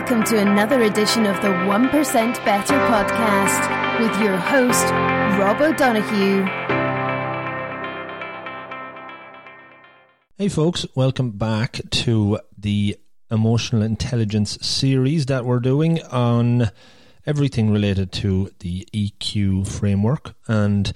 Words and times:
welcome 0.00 0.24
to 0.24 0.38
another 0.38 0.80
edition 0.84 1.26
of 1.26 1.36
the 1.42 1.48
1% 1.48 2.44
Better 2.46 2.74
podcast 2.88 4.00
with 4.00 4.22
your 4.22 4.34
host, 4.34 4.86
Rob 5.38 5.60
O'Donoghue. 5.60 6.42
Hey, 10.38 10.48
folks, 10.48 10.86
welcome 10.94 11.32
back 11.32 11.82
to 11.90 12.38
the 12.56 12.96
emotional 13.30 13.82
intelligence 13.82 14.56
series 14.62 15.26
that 15.26 15.44
we're 15.44 15.60
doing 15.60 16.02
on 16.04 16.70
everything 17.26 17.70
related 17.70 18.10
to 18.12 18.50
the 18.60 18.88
EQ 18.94 19.68
framework. 19.68 20.34
And 20.48 20.90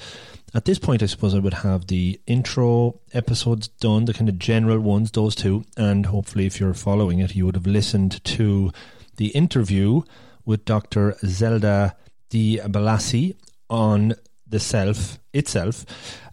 at 0.55 0.67
this 0.67 0.79
point, 0.79 1.03
I 1.03 1.07
suppose 1.07 1.35
I 1.35 1.41
would 1.41 1.55
have 1.55 1.89
the 1.89 2.21
intro 2.29 3.01
episodes 3.13 3.67
done, 3.67 4.05
the 4.05 4.15
kind 4.15 4.29
of 4.29 4.39
general 4.39 4.79
ones, 4.79 5.11
those 5.11 5.35
two. 5.35 5.65
And 5.77 6.07
hopefully, 6.07 6.47
if 6.47 6.61
you're 6.61 6.75
following 6.75 7.19
it, 7.19 7.35
you 7.35 7.45
would 7.47 7.57
have 7.57 7.67
listened 7.67 8.23
to 8.25 8.71
the 9.17 9.29
interview 9.29 10.03
with 10.45 10.65
Dr. 10.65 11.17
Zelda 11.25 11.97
Di 12.31 12.59
Blasi 12.59 13.35
on 13.69 14.15
the 14.47 14.61
self 14.61 15.19
itself. 15.33 15.85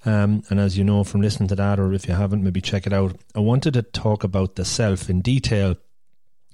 Um, 0.06 0.44
and 0.50 0.60
as 0.60 0.78
you 0.78 0.84
know 0.84 1.04
from 1.04 1.22
listening 1.22 1.50
to 1.50 1.56
that, 1.56 1.80
or 1.80 1.92
if 1.92 2.08
you 2.08 2.14
haven't, 2.14 2.44
maybe 2.44 2.62
check 2.62 2.86
it 2.86 2.94
out. 2.94 3.16
I 3.36 3.40
wanted 3.40 3.74
to 3.74 3.82
talk 3.82 4.24
about 4.24 4.56
the 4.56 4.66
self 4.66 5.10
in 5.10 5.22
detail 5.22 5.78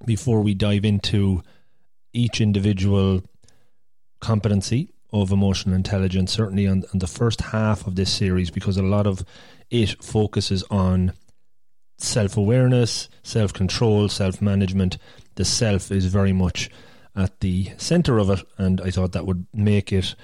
before 0.06 0.40
we 0.40 0.54
dive 0.54 0.86
into 0.86 1.44
each 2.14 2.40
individual 2.40 3.24
competency 4.22 4.94
of 5.12 5.32
emotional 5.32 5.76
intelligence, 5.76 6.32
certainly 6.32 6.68
on, 6.68 6.84
on 6.94 7.00
the 7.00 7.08
first 7.08 7.42
half 7.42 7.88
of 7.88 7.96
this 7.96 8.12
series, 8.12 8.52
because 8.52 8.78
a 8.78 8.84
lot 8.84 9.08
of 9.08 9.24
it 9.70 10.04
focuses 10.04 10.64
on 10.70 11.14
self 11.98 12.38
awareness, 12.38 13.10
self 13.24 13.54
control, 13.54 14.10
self 14.10 14.42
management. 14.42 14.98
The 15.36 15.46
self 15.46 15.92
is 15.92 16.06
very 16.06 16.34
much 16.34 16.70
at 17.16 17.40
the 17.40 17.72
center 17.78 18.18
of 18.20 18.30
it, 18.30 18.44
and 18.58 18.82
I 18.82 18.92
thought 18.92 19.14
that 19.14 19.26
would 19.26 19.48
make 19.54 19.92
it 19.92 20.16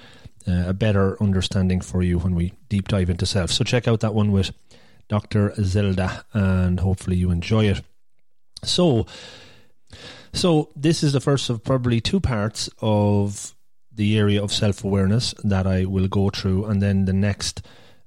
uh, 0.46 0.64
a 0.68 0.72
better 0.72 1.20
understanding 1.22 1.80
for 1.80 2.02
you 2.02 2.18
when 2.18 2.34
we 2.34 2.52
deep 2.68 2.88
dive 2.88 3.10
into 3.10 3.26
self. 3.26 3.50
So 3.50 3.64
check 3.64 3.88
out 3.88 4.00
that 4.00 4.14
one 4.14 4.32
with 4.32 4.52
Dr. 5.08 5.54
Zelda, 5.62 6.24
and 6.32 6.80
hopefully 6.80 7.16
you 7.16 7.30
enjoy 7.30 7.66
it. 7.66 7.82
So, 8.62 9.06
so 10.32 10.70
this 10.76 11.02
is 11.02 11.12
the 11.12 11.20
first 11.20 11.50
of 11.50 11.62
probably 11.62 12.00
two 12.00 12.20
parts 12.20 12.70
of 12.80 13.54
the 13.96 14.18
area 14.18 14.42
of 14.42 14.52
self 14.52 14.84
awareness 14.84 15.34
that 15.44 15.66
I 15.66 15.84
will 15.84 16.08
go 16.08 16.30
through, 16.30 16.64
and 16.66 16.82
then 16.82 17.04
the 17.04 17.12
next 17.12 17.62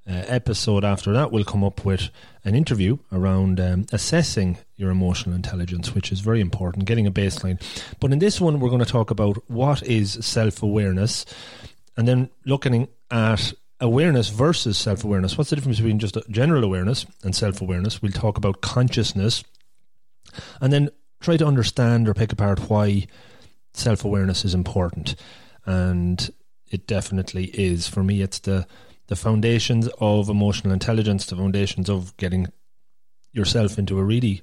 uh, 0.08 0.24
episode 0.26 0.84
after 0.84 1.12
that 1.12 1.30
will 1.30 1.44
come 1.44 1.62
up 1.62 1.84
with 1.84 2.08
an 2.44 2.54
interview 2.54 2.98
around 3.12 3.60
um, 3.60 3.86
assessing 3.92 4.56
your 4.76 4.90
emotional 4.90 5.34
intelligence, 5.34 5.94
which 5.94 6.10
is 6.10 6.20
very 6.20 6.40
important, 6.40 6.86
getting 6.86 7.06
a 7.06 7.10
baseline. 7.10 7.60
But 8.00 8.12
in 8.12 8.18
this 8.18 8.40
one, 8.40 8.58
we're 8.58 8.70
going 8.70 8.84
to 8.84 8.90
talk 8.90 9.10
about 9.10 9.36
what 9.50 9.82
is 9.82 10.12
self 10.24 10.62
awareness, 10.62 11.26
and 11.96 12.08
then 12.08 12.30
looking 12.44 12.88
at 13.10 13.52
awareness 13.80 14.30
versus 14.30 14.78
self 14.78 15.04
awareness. 15.04 15.36
What's 15.36 15.50
the 15.50 15.56
difference 15.56 15.78
between 15.78 15.98
just 15.98 16.16
general 16.30 16.64
awareness 16.64 17.06
and 17.22 17.34
self 17.34 17.60
awareness? 17.60 18.00
We'll 18.00 18.12
talk 18.12 18.38
about 18.38 18.60
consciousness, 18.60 19.44
and 20.60 20.72
then 20.72 20.90
try 21.20 21.36
to 21.36 21.46
understand 21.46 22.08
or 22.08 22.14
pick 22.14 22.32
apart 22.32 22.70
why 22.70 23.06
self 23.74 24.04
awareness 24.04 24.44
is 24.44 24.54
important 24.54 25.16
and 25.68 26.30
it 26.70 26.86
definitely 26.86 27.44
is. 27.44 27.86
For 27.86 28.02
me, 28.02 28.22
it's 28.22 28.38
the 28.40 28.66
the 29.08 29.16
foundations 29.16 29.88
of 30.00 30.28
emotional 30.28 30.72
intelligence, 30.72 31.26
the 31.26 31.36
foundations 31.36 31.88
of 31.88 32.16
getting 32.18 32.48
yourself 33.32 33.78
into 33.78 33.98
a 33.98 34.04
really 34.04 34.42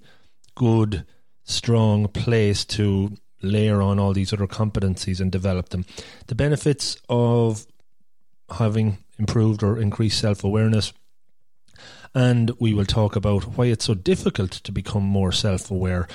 good, 0.55 1.05
strong 1.43 2.07
place 2.07 2.65
to 2.65 3.15
layer 3.43 3.81
on 3.81 3.99
all 3.99 4.13
these 4.13 4.33
other 4.33 4.47
competencies 4.47 5.19
and 5.19 5.31
develop 5.31 5.69
them. 5.69 5.85
The 6.27 6.35
benefits 6.35 6.97
of 7.09 7.67
having 8.57 8.97
improved 9.19 9.63
or 9.63 9.79
increased 9.79 10.19
self 10.19 10.43
awareness. 10.43 10.93
And 12.13 12.51
we 12.59 12.73
will 12.73 12.85
talk 12.85 13.15
about 13.15 13.57
why 13.57 13.65
it's 13.65 13.85
so 13.85 13.93
difficult 13.93 14.51
to 14.51 14.71
become 14.71 15.03
more 15.03 15.31
self 15.31 15.71
aware. 15.71 16.07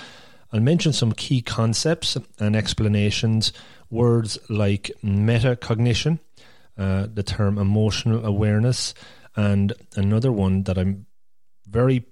I'll 0.53 0.61
mention 0.61 0.93
some 0.93 1.13
key 1.13 1.43
concepts 1.43 2.17
and 2.39 2.57
explanations 2.57 3.53
words 3.91 4.39
like 4.49 4.91
metacognition, 5.05 6.21
uh, 6.79 7.07
the 7.13 7.23
term 7.23 7.59
emotional 7.59 8.25
awareness, 8.25 8.95
and 9.37 9.73
another 9.97 10.33
one 10.33 10.65
that 10.65 10.79
I'm 10.79 11.07
very 11.69 12.07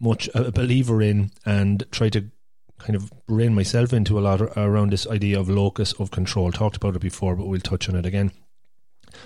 much 0.00 0.28
a 0.34 0.52
believer 0.52 1.02
in 1.02 1.30
and 1.44 1.84
try 1.90 2.08
to 2.08 2.30
kind 2.78 2.94
of 2.94 3.12
rein 3.26 3.54
myself 3.54 3.92
into 3.92 4.18
a 4.18 4.22
lot 4.22 4.40
around 4.40 4.90
this 4.90 5.06
idea 5.08 5.38
of 5.38 5.48
locus 5.48 5.92
of 5.94 6.10
control. 6.10 6.52
Talked 6.52 6.76
about 6.76 6.96
it 6.96 7.00
before, 7.00 7.34
but 7.34 7.46
we'll 7.46 7.60
touch 7.60 7.88
on 7.88 7.96
it 7.96 8.06
again. 8.06 8.30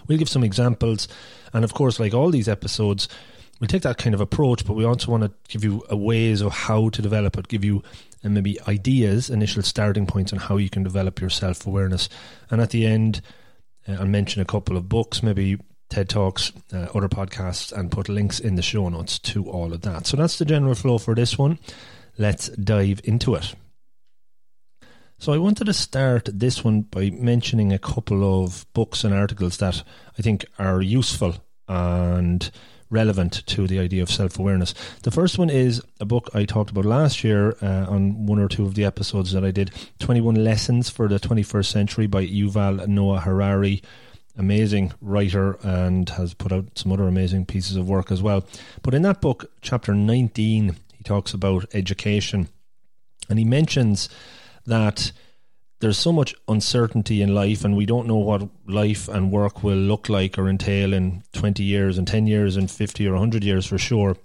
We'll 0.06 0.18
give 0.18 0.28
some 0.28 0.44
examples, 0.44 1.08
and 1.52 1.64
of 1.64 1.74
course, 1.74 2.00
like 2.00 2.14
all 2.14 2.30
these 2.30 2.48
episodes, 2.48 3.08
we'll 3.62 3.68
take 3.68 3.82
that 3.82 3.96
kind 3.96 4.12
of 4.12 4.20
approach, 4.20 4.66
but 4.66 4.74
we 4.74 4.84
also 4.84 5.08
want 5.08 5.22
to 5.22 5.30
give 5.46 5.62
you 5.62 5.84
a 5.88 5.96
ways 5.96 6.40
of 6.40 6.50
how 6.50 6.88
to 6.88 7.00
develop 7.00 7.38
it, 7.38 7.46
give 7.46 7.64
you 7.64 7.80
and 8.24 8.34
maybe 8.34 8.60
ideas, 8.66 9.30
initial 9.30 9.62
starting 9.62 10.04
points 10.04 10.32
on 10.32 10.40
how 10.40 10.56
you 10.56 10.68
can 10.68 10.82
develop 10.82 11.20
your 11.20 11.30
self 11.30 11.64
awareness. 11.64 12.08
And 12.50 12.60
at 12.60 12.70
the 12.70 12.84
end, 12.84 13.22
uh, 13.86 13.92
I'll 13.92 14.06
mention 14.06 14.42
a 14.42 14.44
couple 14.44 14.76
of 14.76 14.88
books, 14.88 15.22
maybe 15.22 15.60
TED 15.90 16.08
Talks, 16.08 16.50
uh, 16.72 16.88
other 16.92 17.08
podcasts, 17.08 17.72
and 17.72 17.92
put 17.92 18.08
links 18.08 18.40
in 18.40 18.56
the 18.56 18.62
show 18.62 18.88
notes 18.88 19.20
to 19.20 19.48
all 19.48 19.72
of 19.72 19.82
that. 19.82 20.08
So 20.08 20.16
that's 20.16 20.38
the 20.38 20.44
general 20.44 20.74
flow 20.74 20.98
for 20.98 21.14
this 21.14 21.38
one. 21.38 21.60
Let's 22.18 22.48
dive 22.48 23.00
into 23.04 23.36
it. 23.36 23.54
So 25.18 25.32
I 25.32 25.38
wanted 25.38 25.66
to 25.66 25.72
start 25.72 26.28
this 26.32 26.64
one 26.64 26.82
by 26.82 27.10
mentioning 27.10 27.72
a 27.72 27.78
couple 27.78 28.44
of 28.44 28.66
books 28.72 29.04
and 29.04 29.14
articles 29.14 29.58
that 29.58 29.84
I 30.18 30.22
think 30.22 30.44
are 30.58 30.82
useful 30.82 31.36
and 31.68 32.50
relevant 32.92 33.44
to 33.46 33.66
the 33.66 33.78
idea 33.78 34.02
of 34.02 34.10
self 34.10 34.38
awareness. 34.38 34.74
The 35.02 35.10
first 35.10 35.38
one 35.38 35.50
is 35.50 35.82
a 35.98 36.04
book 36.04 36.28
I 36.34 36.44
talked 36.44 36.70
about 36.70 36.84
last 36.84 37.24
year 37.24 37.56
uh, 37.62 37.86
on 37.88 38.26
one 38.26 38.38
or 38.38 38.48
two 38.48 38.64
of 38.64 38.74
the 38.74 38.84
episodes 38.84 39.32
that 39.32 39.44
I 39.44 39.50
did 39.50 39.72
21 39.98 40.36
Lessons 40.36 40.90
for 40.90 41.08
the 41.08 41.18
21st 41.18 41.66
Century 41.66 42.06
by 42.06 42.26
Yuval 42.26 42.86
Noah 42.86 43.20
Harari. 43.20 43.82
Amazing 44.38 44.92
writer 45.02 45.58
and 45.62 46.08
has 46.10 46.32
put 46.32 46.52
out 46.52 46.78
some 46.78 46.92
other 46.92 47.06
amazing 47.06 47.44
pieces 47.44 47.76
of 47.76 47.88
work 47.88 48.10
as 48.10 48.22
well. 48.22 48.44
But 48.82 48.94
in 48.94 49.02
that 49.02 49.20
book, 49.20 49.50
chapter 49.60 49.94
19, 49.94 50.76
he 50.94 51.04
talks 51.04 51.34
about 51.34 51.66
education 51.74 52.48
and 53.28 53.38
he 53.38 53.44
mentions 53.44 54.08
that 54.66 55.12
there's 55.82 55.98
so 55.98 56.12
much 56.12 56.32
uncertainty 56.46 57.22
in 57.22 57.34
life 57.34 57.64
and 57.64 57.76
we 57.76 57.84
don't 57.84 58.06
know 58.06 58.16
what 58.16 58.48
life 58.68 59.08
and 59.08 59.32
work 59.32 59.64
will 59.64 59.76
look 59.76 60.08
like 60.08 60.38
or 60.38 60.48
entail 60.48 60.92
in 60.92 61.24
20 61.32 61.64
years 61.64 61.98
and 61.98 62.06
10 62.06 62.28
years 62.28 62.56
and 62.56 62.70
50 62.70 63.04
or 63.08 63.14
100 63.14 63.42
years 63.42 63.66
for 63.66 63.78
sure. 63.78 64.16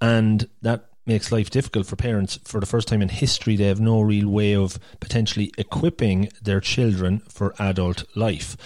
And 0.00 0.48
that 0.62 0.90
makes 1.06 1.32
life 1.32 1.50
difficult 1.50 1.86
for 1.86 1.96
parents. 1.96 2.38
For 2.44 2.60
the 2.60 2.66
first 2.66 2.86
time 2.86 3.02
in 3.02 3.08
history 3.08 3.56
they 3.56 3.66
have 3.66 3.80
no 3.80 4.00
real 4.00 4.28
way 4.28 4.54
of 4.54 4.78
potentially 5.00 5.52
equipping 5.58 6.28
their 6.40 6.60
children 6.60 7.22
for 7.28 7.52
adult 7.58 8.04
life. 8.14 8.56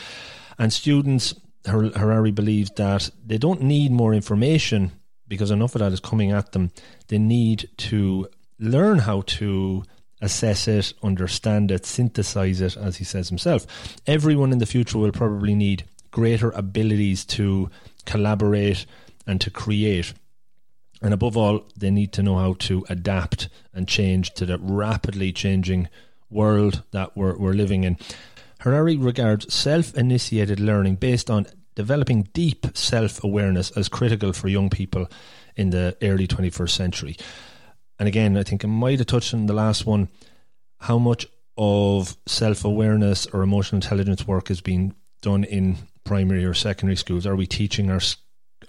And 0.59 0.71
students 0.71 1.35
Harari 1.65 2.33
believes 2.33 2.71
that 2.77 3.09
they 3.25 3.39
don't 3.39 3.63
need 3.63 3.93
more 3.93 4.13
information 4.13 4.93
because 5.27 5.51
enough 5.51 5.75
of 5.75 5.79
that 5.79 5.93
is 5.93 6.01
coming 6.01 6.33
at 6.33 6.53
them. 6.53 6.71
They 7.09 7.19
need 7.19 7.71
to 7.79 8.29
learn 8.59 8.99
how 8.99 9.23
to 9.23 9.85
assess 10.21 10.67
it, 10.69 10.93
understand 11.03 11.71
it, 11.71 11.85
synthesize 11.85 12.61
it, 12.61 12.77
as 12.77 12.97
he 12.97 13.05
says 13.05 13.29
himself. 13.29 13.67
Everyone 14.07 14.53
in 14.53 14.59
the 14.59 14.67
future 14.67 14.99
will 14.99 15.13
probably 15.13 15.55
need 15.55 15.85
greater 16.11 16.51
abilities 16.51 17.25
to 17.25 17.71
collaborate 18.07 18.87
and 19.27 19.41
to 19.41 19.51
create. 19.51 20.15
And 21.03 21.13
above 21.13 21.37
all, 21.37 21.65
they 21.77 21.91
need 21.91 22.13
to 22.15 22.23
know 22.23 22.37
how 22.37 22.55
to 22.61 22.87
adapt 22.89 23.49
and 23.75 23.87
change 23.87 24.33
to 24.35 24.47
the 24.47 24.59
rapidly 24.59 25.33
changing 25.33 25.89
world 26.31 26.83
that 26.93 27.17
we're, 27.17 27.37
we're 27.37 27.53
living 27.53 27.85
in. 27.85 27.99
Harari 28.61 28.97
regards 28.97 29.53
self 29.53 29.95
initiated 29.95 30.59
learning 30.59 30.97
based 30.97 31.31
on 31.31 31.47
developing 31.75 32.29
deep 32.33 32.67
self 32.75 33.23
awareness 33.23 33.71
as 33.73 33.89
critical 33.89 34.33
for 34.33 34.49
young 34.49 34.71
people 34.71 35.09
in 35.55 35.71
the 35.71 35.97
early 36.03 36.27
21st 36.27 36.71
century. 36.71 37.17
And 37.99 38.09
again, 38.09 38.37
I 38.37 38.43
think 38.43 38.65
I 38.65 38.69
might 38.69 38.99
have 38.99 39.07
touched 39.07 39.33
on 39.35 39.47
the 39.47 39.55
last 39.55 39.87
one 39.87 40.09
how 40.81 40.99
much 40.99 41.27
of 41.57 42.17
self 42.27 42.65
awareness 42.65 43.27
or 43.27 43.43
emotional 43.43 43.79
intelligence 43.79 44.27
work 44.27 44.51
is 44.51 44.61
being 44.61 44.95
done 45.23 45.45
in 45.45 45.77
primary 46.05 46.45
or 46.45 46.55
secondary 46.55 46.97
schools. 46.97 47.27
Are 47.27 47.37
we 47.37 47.47
teaching 47.47 47.91
our 47.91 48.01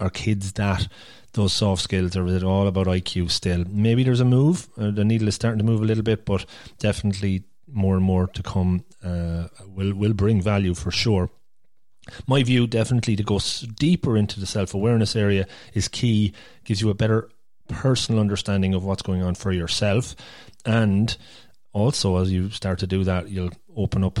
our 0.00 0.10
kids 0.10 0.52
that 0.52 0.88
those 1.32 1.52
soft 1.52 1.82
skills, 1.82 2.16
or 2.16 2.26
is 2.26 2.34
it 2.34 2.42
all 2.42 2.66
about 2.66 2.86
IQ 2.86 3.30
still? 3.30 3.64
Maybe 3.68 4.02
there's 4.02 4.20
a 4.20 4.24
move. 4.24 4.68
Uh, 4.78 4.90
the 4.90 5.04
needle 5.04 5.28
is 5.28 5.34
starting 5.34 5.58
to 5.58 5.64
move 5.64 5.82
a 5.82 5.84
little 5.84 6.02
bit, 6.02 6.24
but 6.24 6.46
definitely 6.78 7.44
more 7.70 7.96
and 7.96 8.04
more 8.04 8.26
to 8.28 8.42
come 8.42 8.84
uh, 9.04 9.48
will 9.66 9.94
will 9.94 10.14
bring 10.14 10.40
value 10.40 10.74
for 10.74 10.90
sure. 10.90 11.30
My 12.26 12.42
view, 12.42 12.66
definitely, 12.66 13.16
to 13.16 13.22
go 13.22 13.38
deeper 13.76 14.16
into 14.16 14.40
the 14.40 14.46
self 14.46 14.72
awareness 14.74 15.14
area 15.14 15.46
is 15.74 15.88
key. 15.88 16.32
Gives 16.64 16.80
you 16.80 16.90
a 16.90 16.94
better 16.94 17.28
personal 17.68 18.20
understanding 18.20 18.74
of 18.74 18.84
what's 18.84 19.02
going 19.02 19.22
on 19.22 19.34
for 19.34 19.52
yourself 19.52 20.16
and 20.64 21.16
also, 21.72 22.16
as 22.16 22.32
you 22.32 22.50
start 22.50 22.78
to 22.80 22.86
do 22.86 23.04
that, 23.04 23.28
you'll 23.28 23.52
open 23.76 24.02
up 24.02 24.18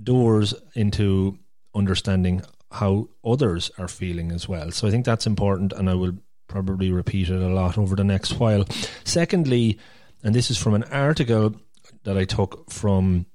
doors 0.00 0.54
into 0.74 1.38
understanding 1.74 2.42
how 2.70 3.08
others 3.24 3.70
are 3.78 3.88
feeling 3.88 4.32
as 4.32 4.48
well. 4.48 4.70
So 4.70 4.86
I 4.86 4.90
think 4.90 5.04
that's 5.04 5.26
important, 5.26 5.72
and 5.72 5.88
I 5.88 5.94
will 5.94 6.18
probably 6.46 6.90
repeat 6.90 7.28
it 7.28 7.40
a 7.40 7.48
lot 7.48 7.78
over 7.78 7.96
the 7.96 8.04
next 8.04 8.38
while. 8.38 8.64
Secondly, 9.04 9.78
and 10.22 10.34
this 10.34 10.50
is 10.50 10.58
from 10.58 10.74
an 10.74 10.84
article 10.84 11.54
that 12.04 12.18
I 12.18 12.24
took 12.24 12.70
from 12.70 13.26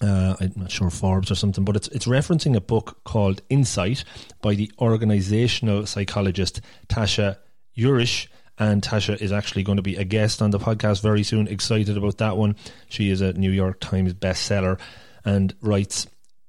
uh, 0.00 0.34
I'm 0.40 0.52
not 0.56 0.70
sure 0.70 0.90
Forbes 0.90 1.30
or 1.30 1.34
something, 1.34 1.64
but 1.64 1.76
it's 1.76 1.88
it's 1.88 2.06
referencing 2.06 2.56
a 2.56 2.60
book 2.60 3.00
called 3.04 3.42
Insight 3.50 4.04
by 4.40 4.54
the 4.54 4.72
organizational 4.80 5.86
psychologist 5.86 6.60
Tasha 6.88 7.36
Eurich. 7.76 8.26
And 8.58 8.82
Tasha 8.82 9.20
is 9.20 9.32
actually 9.32 9.62
going 9.62 9.76
to 9.76 9.82
be 9.82 9.96
a 9.96 10.04
guest 10.04 10.42
on 10.42 10.50
the 10.50 10.58
podcast 10.58 11.02
very 11.02 11.22
soon. 11.22 11.48
Excited 11.48 11.96
about 11.96 12.18
that 12.18 12.36
one. 12.36 12.56
She 12.88 13.10
is 13.10 13.20
a 13.20 13.32
New 13.32 13.50
York 13.50 13.80
Times 13.80 14.14
bestseller 14.14 14.78
and 15.24 15.54
writes 15.60 16.06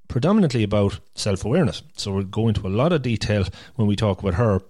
predominantly 0.07 0.63
about 0.63 0.99
self 1.15 1.45
awareness. 1.45 1.81
So 1.95 2.11
we'll 2.11 2.23
go 2.23 2.47
into 2.47 2.67
a 2.67 2.69
lot 2.69 2.93
of 2.93 3.01
detail 3.01 3.45
when 3.75 3.87
we 3.87 3.95
talk 3.95 4.21
about 4.21 4.35
her. 4.35 4.61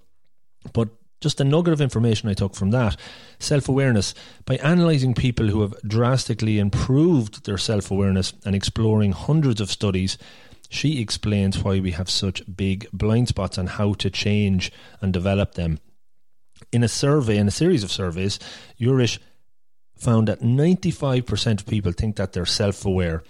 But 0.72 0.90
just 1.24 1.40
a 1.40 1.44
nugget 1.44 1.74
of 1.74 1.82
information 1.82 2.30
I 2.30 2.34
took 2.34 2.54
from 2.54 2.72
that 2.72 2.98
self 3.40 3.68
awareness 3.70 4.14
by 4.46 4.58
analysing 4.58 5.14
people 5.14 5.48
who 5.48 5.62
have 5.62 5.74
drastically 5.88 6.60
improved 6.60 7.46
their 7.46 7.58
self 7.58 7.90
awareness 7.90 8.34
and 8.46 8.54
exploring 8.54 9.14
hundreds 9.14 9.60
of 9.60 9.72
studies. 9.72 10.18
She 10.70 11.02
explains 11.02 11.64
why 11.64 11.80
we 11.80 11.92
have 11.92 12.10
such 12.10 12.44
big 12.56 12.88
blind 12.92 13.30
spots 13.30 13.58
and 13.58 13.70
how 13.70 13.94
to 13.94 14.10
change 14.10 14.72
and 15.02 15.14
develop 15.14 15.54
them. 15.54 15.80
In 16.72 16.84
a 16.84 16.88
survey, 16.88 17.38
in 17.38 17.48
a 17.48 17.52
series 17.52 17.84
of 17.84 17.92
surveys, 17.92 18.40
Eurich 18.80 19.20
found 19.98 20.28
that 20.28 20.42
95% 20.42 21.62
of 21.62 21.68
people 21.68 21.92
think 21.92 22.16
that 22.18 22.34
they're 22.34 22.46
self 22.46 22.86
aware, 22.86 23.24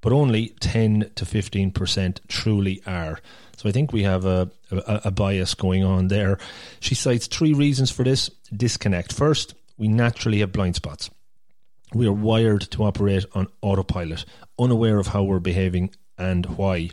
but 0.00 0.12
only 0.12 0.50
10 0.60 1.10
to 1.14 1.24
15% 1.24 2.18
truly 2.28 2.82
are. 2.86 3.20
So 3.56 3.68
I 3.68 3.72
think 3.72 3.92
we 3.92 4.04
have 4.04 4.24
a, 4.24 4.50
a, 4.70 5.00
a 5.06 5.10
bias 5.10 5.54
going 5.54 5.82
on 5.84 6.08
there. 6.08 6.38
She 6.80 6.94
cites 6.94 7.26
three 7.26 7.52
reasons 7.52 7.90
for 7.90 8.04
this 8.04 8.30
disconnect. 8.54 9.12
First, 9.12 9.54
we 9.76 9.88
naturally 9.88 10.40
have 10.40 10.52
blind 10.52 10.76
spots. 10.76 11.10
We 11.94 12.06
are 12.06 12.12
wired 12.12 12.62
to 12.72 12.84
operate 12.84 13.24
on 13.34 13.48
autopilot, 13.62 14.24
unaware 14.58 14.98
of 14.98 15.08
how 15.08 15.22
we're 15.22 15.38
behaving 15.38 15.90
and 16.18 16.44
why. 16.46 16.90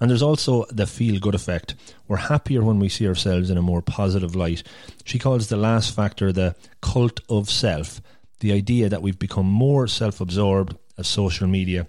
And 0.00 0.10
there's 0.10 0.22
also 0.22 0.64
the 0.70 0.86
feel 0.86 1.18
good 1.18 1.34
effect. 1.34 1.74
We're 2.08 2.16
happier 2.16 2.62
when 2.62 2.78
we 2.78 2.88
see 2.88 3.06
ourselves 3.06 3.50
in 3.50 3.58
a 3.58 3.62
more 3.62 3.82
positive 3.82 4.34
light. 4.34 4.62
She 5.04 5.18
calls 5.18 5.48
the 5.48 5.56
last 5.56 5.94
factor 5.94 6.32
the 6.32 6.54
cult 6.80 7.20
of 7.28 7.50
self, 7.50 8.00
the 8.40 8.52
idea 8.52 8.88
that 8.88 9.02
we've 9.02 9.18
become 9.18 9.46
more 9.46 9.86
self 9.86 10.20
absorbed 10.20 10.76
as 10.98 11.08
social 11.08 11.46
media 11.46 11.86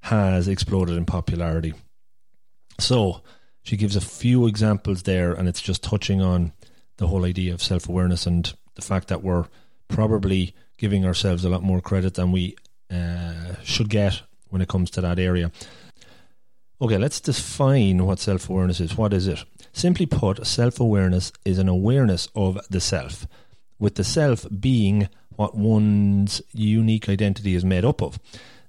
has 0.00 0.48
exploded 0.48 0.96
in 0.96 1.06
popularity. 1.06 1.72
So 2.78 3.22
she 3.62 3.76
gives 3.76 3.96
a 3.96 4.00
few 4.00 4.46
examples 4.46 5.04
there, 5.04 5.32
and 5.32 5.48
it's 5.48 5.62
just 5.62 5.82
touching 5.82 6.20
on 6.20 6.52
the 6.98 7.06
whole 7.06 7.24
idea 7.24 7.54
of 7.54 7.62
self 7.62 7.88
awareness 7.88 8.26
and 8.26 8.52
the 8.74 8.82
fact 8.82 9.08
that 9.08 9.22
we're 9.22 9.46
probably 9.88 10.54
giving 10.76 11.04
ourselves 11.04 11.44
a 11.44 11.48
lot 11.48 11.62
more 11.62 11.80
credit 11.80 12.14
than 12.14 12.32
we 12.32 12.56
uh, 12.90 13.54
should 13.62 13.88
get 13.88 14.22
when 14.48 14.60
it 14.60 14.68
comes 14.68 14.90
to 14.90 15.00
that 15.00 15.18
area. 15.18 15.50
Okay, 16.82 16.98
let's 16.98 17.20
define 17.20 18.04
what 18.04 18.18
self 18.18 18.48
awareness 18.50 18.80
is. 18.80 18.96
What 18.96 19.12
is 19.12 19.28
it? 19.28 19.44
Simply 19.72 20.06
put, 20.06 20.44
self 20.46 20.80
awareness 20.80 21.32
is 21.44 21.58
an 21.58 21.68
awareness 21.68 22.28
of 22.34 22.58
the 22.68 22.80
self, 22.80 23.26
with 23.78 23.94
the 23.94 24.04
self 24.04 24.46
being 24.60 25.08
what 25.36 25.56
one's 25.56 26.42
unique 26.52 27.08
identity 27.08 27.54
is 27.54 27.64
made 27.64 27.84
up 27.84 28.02
of. 28.02 28.18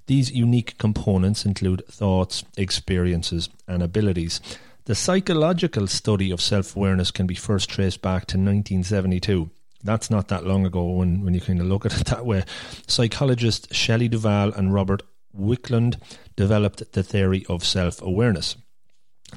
These 0.07 0.31
unique 0.31 0.77
components 0.77 1.45
include 1.45 1.83
thoughts, 1.87 2.43
experiences, 2.57 3.49
and 3.67 3.81
abilities. 3.81 4.39
The 4.85 4.93
psychological 4.93 5.87
study 5.87 6.29
of 6.29 6.41
self 6.41 6.75
awareness 6.75 7.09
can 7.09 7.25
be 7.25 7.33
first 7.33 7.71
traced 7.71 8.03
back 8.03 8.27
to 8.27 8.37
1972. 8.37 9.49
That's 9.83 10.11
not 10.11 10.27
that 10.27 10.45
long 10.45 10.65
ago 10.65 10.85
when, 10.85 11.23
when 11.23 11.33
you 11.33 11.41
kind 11.41 11.59
of 11.59 11.65
look 11.65 11.87
at 11.87 11.99
it 11.99 12.05
that 12.07 12.25
way. 12.25 12.43
Psychologists 12.85 13.75
Shelley 13.75 14.07
Duval 14.07 14.53
and 14.53 14.73
Robert 14.73 15.01
Wicklund 15.35 15.99
developed 16.35 16.91
the 16.93 17.03
theory 17.03 17.45
of 17.49 17.63
self 17.63 18.01
awareness. 18.01 18.55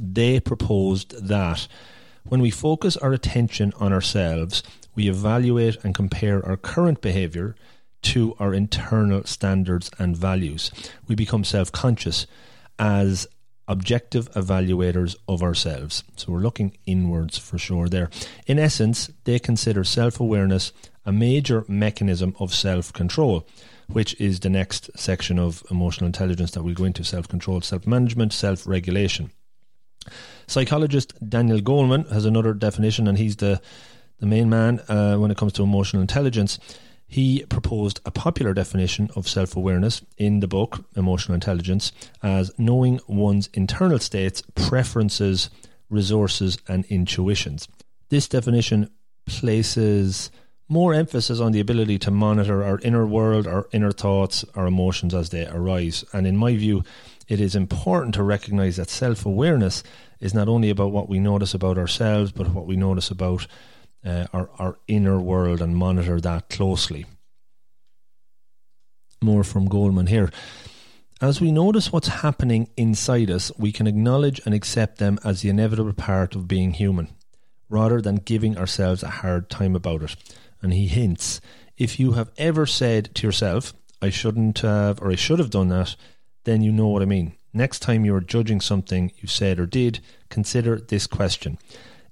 They 0.01 0.41
proposed 0.41 1.29
that 1.29 1.67
when 2.25 2.43
we 2.43 2.51
focus 2.51 2.97
our 2.99 3.13
attention 3.13 3.73
on 3.81 3.93
ourselves, 3.93 4.63
we 4.95 5.09
evaluate 5.09 5.83
and 5.83 5.95
compare 5.95 6.45
our 6.45 6.57
current 6.57 7.01
behavior 7.01 7.55
to 8.03 8.35
our 8.39 8.55
internal 8.55 9.25
standards 9.25 9.91
and 9.99 10.17
values. 10.17 10.71
We 11.07 11.15
become 11.15 11.45
self 11.45 11.73
conscious 11.73 12.27
as 12.79 13.27
objective 13.67 14.31
evaluators 14.33 15.15
of 15.29 15.43
ourselves. 15.43 16.03
So 16.17 16.33
we're 16.33 16.41
looking 16.41 16.77
inwards 16.87 17.37
for 17.37 17.59
sure 17.59 17.89
there. 17.89 18.09
In 18.47 18.59
essence, 18.59 19.11
they 19.25 19.39
consider 19.39 19.85
self 19.85 20.21
awareness 20.21 20.73
a 21.05 21.13
major 21.13 21.65
mechanism 21.69 22.35
of 22.39 22.55
self 22.55 22.93
control, 22.93 23.47
which 23.93 24.19
is 24.21 24.41
the 24.41 24.51
next 24.51 24.91
section 24.97 25.39
of 25.39 25.63
emotional 25.71 26.07
intelligence 26.07 26.53
that 26.53 26.63
we'll 26.63 26.75
go 26.75 26.85
into 26.85 27.05
self 27.05 27.29
control, 27.29 27.61
self 27.61 27.87
management, 27.87 28.33
self 28.33 28.67
regulation. 28.67 29.31
Psychologist 30.47 31.13
Daniel 31.29 31.61
Goleman 31.61 32.11
has 32.11 32.25
another 32.25 32.55
definition, 32.55 33.07
and 33.07 33.19
he's 33.19 33.37
the, 33.37 33.61
the 34.19 34.27
main 34.27 34.49
man 34.49 34.81
uh, 34.89 35.17
when 35.17 35.31
it 35.31 35.37
comes 35.37 35.53
to 35.55 35.63
emotional 35.63 36.01
intelligence. 36.03 36.59
He 37.07 37.45
proposed 37.47 38.01
a 38.05 38.11
popular 38.11 38.53
definition 38.53 39.09
of 39.17 39.27
self 39.27 39.57
awareness 39.57 40.03
in 40.19 40.41
the 40.41 40.49
book, 40.49 40.85
Emotional 40.95 41.35
Intelligence, 41.35 41.93
as 42.23 42.51
knowing 42.59 43.01
one's 43.09 43.49
internal 43.55 43.99
states, 43.99 44.43
preferences, 44.55 45.49
resources, 45.89 46.59
and 46.69 46.85
intuitions. 46.87 47.67
This 48.11 48.29
definition 48.29 48.91
places 49.27 50.31
more 50.69 50.93
emphasis 50.93 51.41
on 51.41 51.53
the 51.53 51.61
ability 51.61 51.99
to 51.99 52.11
monitor 52.11 52.63
our 52.63 52.79
inner 52.81 53.07
world, 53.07 53.47
our 53.47 53.67
inner 53.73 53.91
thoughts, 53.91 54.45
our 54.55 54.67
emotions 54.67 55.15
as 55.15 55.31
they 55.31 55.47
arise. 55.47 56.05
And 56.13 56.27
in 56.27 56.37
my 56.37 56.57
view, 56.57 56.85
it 57.27 57.41
is 57.41 57.55
important 57.55 58.15
to 58.15 58.23
recognize 58.23 58.77
that 58.77 58.91
self 58.91 59.25
awareness 59.25 59.83
is 60.21 60.35
not 60.35 60.49
only 60.49 60.71
about 60.71 60.93
what 60.93 61.09
we 61.09 61.19
notice 61.19 61.55
about 61.55 61.79
ourselves, 61.79 62.33
but 62.33 62.49
what 62.49 62.67
we 62.67 62.77
notice 62.77 63.11
about 63.11 63.47
uh, 64.05 64.27
our, 64.33 64.51
our 64.59 64.79
inner 64.87 65.21
world 65.21 65.61
and 65.63 65.77
monitor 65.77 66.21
that 66.21 66.49
closely. 66.49 67.07
More 69.23 69.45
from 69.45 69.69
Goleman 69.69 70.09
here. 70.09 70.31
As 71.21 71.41
we 71.41 71.51
notice 71.51 71.93
what's 71.93 72.09
happening 72.09 72.69
inside 72.77 73.31
us, 73.31 73.51
we 73.59 73.73
can 73.73 73.89
acknowledge 73.89 74.41
and 74.45 74.55
accept 74.55 74.99
them 74.99 75.19
as 75.25 75.43
the 75.43 75.49
inevitable 75.49 75.93
part 75.93 76.37
of 76.37 76.47
being 76.47 76.75
human, 76.75 77.09
rather 77.69 78.01
than 78.01 78.17
giving 78.17 78.57
ourselves 78.57 79.03
a 79.03 79.09
hard 79.09 79.51
time 79.51 79.75
about 79.75 80.03
it. 80.03 80.17
And 80.63 80.73
he 80.73 80.87
hints 80.87 81.41
if 81.77 82.01
you 82.01 82.13
have 82.13 82.31
ever 82.37 82.67
said 82.67 83.15
to 83.15 83.27
yourself, 83.27 83.73
I 84.03 84.11
shouldn't 84.11 84.59
have, 84.61 85.01
or 85.01 85.11
I 85.11 85.17
should 85.17 85.39
have 85.39 85.51
done 85.51 85.69
that, 85.69 85.97
then 86.45 86.63
you 86.63 86.73
know 86.73 86.89
what 86.89 87.03
I 87.03 87.07
mean. 87.07 87.35
Next 87.53 87.81
time 87.81 88.05
you 88.05 88.15
are 88.15 88.21
judging 88.21 88.61
something 88.61 89.13
you 89.19 89.29
said 89.29 89.59
or 89.59 89.67
did, 89.67 90.01
consider 90.29 90.77
this 90.77 91.07
question 91.07 91.59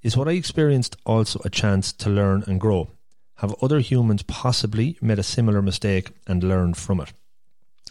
is 0.03 0.17
what 0.17 0.29
I 0.29 0.33
experienced 0.33 0.97
also 1.05 1.41
a 1.45 1.51
chance 1.51 1.93
to 1.95 2.09
learn 2.09 2.45
and 2.47 2.61
grow? 2.61 2.91
Have 3.37 3.57
other 3.61 3.81
humans 3.81 4.23
possibly 4.23 4.97
made 5.03 5.19
a 5.19 5.25
similar 5.25 5.61
mistake 5.61 6.13
and 6.29 6.45
learned 6.45 6.77
from 6.77 7.01
it? 7.01 7.13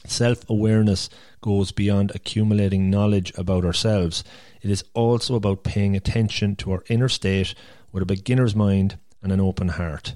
Self 0.06 0.50
awareness 0.50 1.10
goes 1.42 1.74
beyond 1.74 2.12
accumulating 2.16 2.90
knowledge 2.90 3.34
about 3.38 3.66
ourselves. 3.66 4.24
It 4.62 4.72
is 4.72 4.84
also 4.94 5.36
about 5.36 5.66
paying 5.66 5.96
attention 5.96 6.56
to 6.58 6.72
our 6.72 6.84
inner 6.90 7.10
state 7.10 7.54
with 7.92 8.04
a 8.04 8.06
beginner's 8.06 8.56
mind 8.56 8.98
and 9.22 9.34
an 9.34 9.42
open 9.42 9.68
heart. 9.68 10.16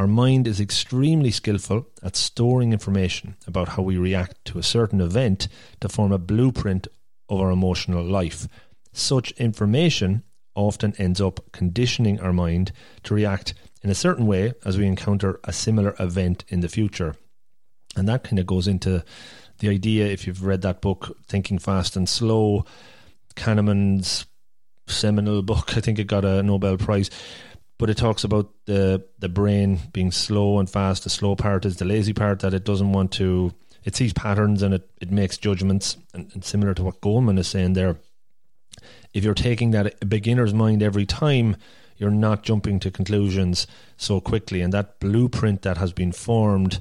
Our 0.00 0.06
mind 0.06 0.46
is 0.46 0.60
extremely 0.60 1.30
skillful 1.30 1.86
at 2.02 2.16
storing 2.16 2.72
information 2.72 3.36
about 3.46 3.68
how 3.68 3.82
we 3.82 3.98
react 3.98 4.42
to 4.46 4.58
a 4.58 4.62
certain 4.62 4.98
event 4.98 5.46
to 5.80 5.90
form 5.90 6.10
a 6.10 6.16
blueprint 6.16 6.88
of 7.28 7.38
our 7.38 7.50
emotional 7.50 8.02
life. 8.02 8.48
Such 8.94 9.32
information 9.32 10.22
often 10.54 10.94
ends 10.96 11.20
up 11.20 11.52
conditioning 11.52 12.18
our 12.18 12.32
mind 12.32 12.72
to 13.02 13.14
react 13.14 13.52
in 13.82 13.90
a 13.90 13.94
certain 13.94 14.26
way 14.26 14.54
as 14.64 14.78
we 14.78 14.86
encounter 14.86 15.38
a 15.44 15.52
similar 15.52 15.94
event 15.98 16.46
in 16.48 16.60
the 16.60 16.70
future. 16.70 17.14
And 17.94 18.08
that 18.08 18.24
kind 18.24 18.38
of 18.38 18.46
goes 18.46 18.66
into 18.66 19.04
the 19.58 19.68
idea, 19.68 20.06
if 20.06 20.26
you've 20.26 20.46
read 20.46 20.62
that 20.62 20.80
book, 20.80 21.14
Thinking 21.26 21.58
Fast 21.58 21.94
and 21.94 22.08
Slow, 22.08 22.64
Kahneman's 23.36 24.24
seminal 24.86 25.42
book, 25.42 25.76
I 25.76 25.82
think 25.82 25.98
it 25.98 26.06
got 26.06 26.24
a 26.24 26.42
Nobel 26.42 26.78
Prize. 26.78 27.10
But 27.80 27.88
it 27.88 27.96
talks 27.96 28.24
about 28.24 28.50
the 28.66 29.06
the 29.20 29.30
brain 29.30 29.80
being 29.94 30.12
slow 30.12 30.58
and 30.58 30.68
fast. 30.68 31.04
The 31.04 31.08
slow 31.08 31.34
part 31.34 31.64
is 31.64 31.78
the 31.78 31.86
lazy 31.86 32.12
part 32.12 32.40
that 32.40 32.52
it 32.52 32.62
doesn't 32.62 32.92
want 32.92 33.10
to. 33.12 33.54
It 33.84 33.96
sees 33.96 34.12
patterns 34.12 34.62
and 34.62 34.74
it, 34.74 34.90
it 35.00 35.10
makes 35.10 35.38
judgments. 35.38 35.96
And, 36.12 36.30
and 36.34 36.44
similar 36.44 36.74
to 36.74 36.82
what 36.82 37.00
Goleman 37.00 37.38
is 37.38 37.48
saying 37.48 37.72
there, 37.72 37.96
if 39.14 39.24
you're 39.24 39.32
taking 39.32 39.70
that 39.70 40.06
beginner's 40.06 40.52
mind 40.52 40.82
every 40.82 41.06
time, 41.06 41.56
you're 41.96 42.10
not 42.10 42.42
jumping 42.42 42.80
to 42.80 42.90
conclusions 42.90 43.66
so 43.96 44.20
quickly. 44.20 44.60
And 44.60 44.74
that 44.74 45.00
blueprint 45.00 45.62
that 45.62 45.78
has 45.78 45.94
been 45.94 46.12
formed, 46.12 46.80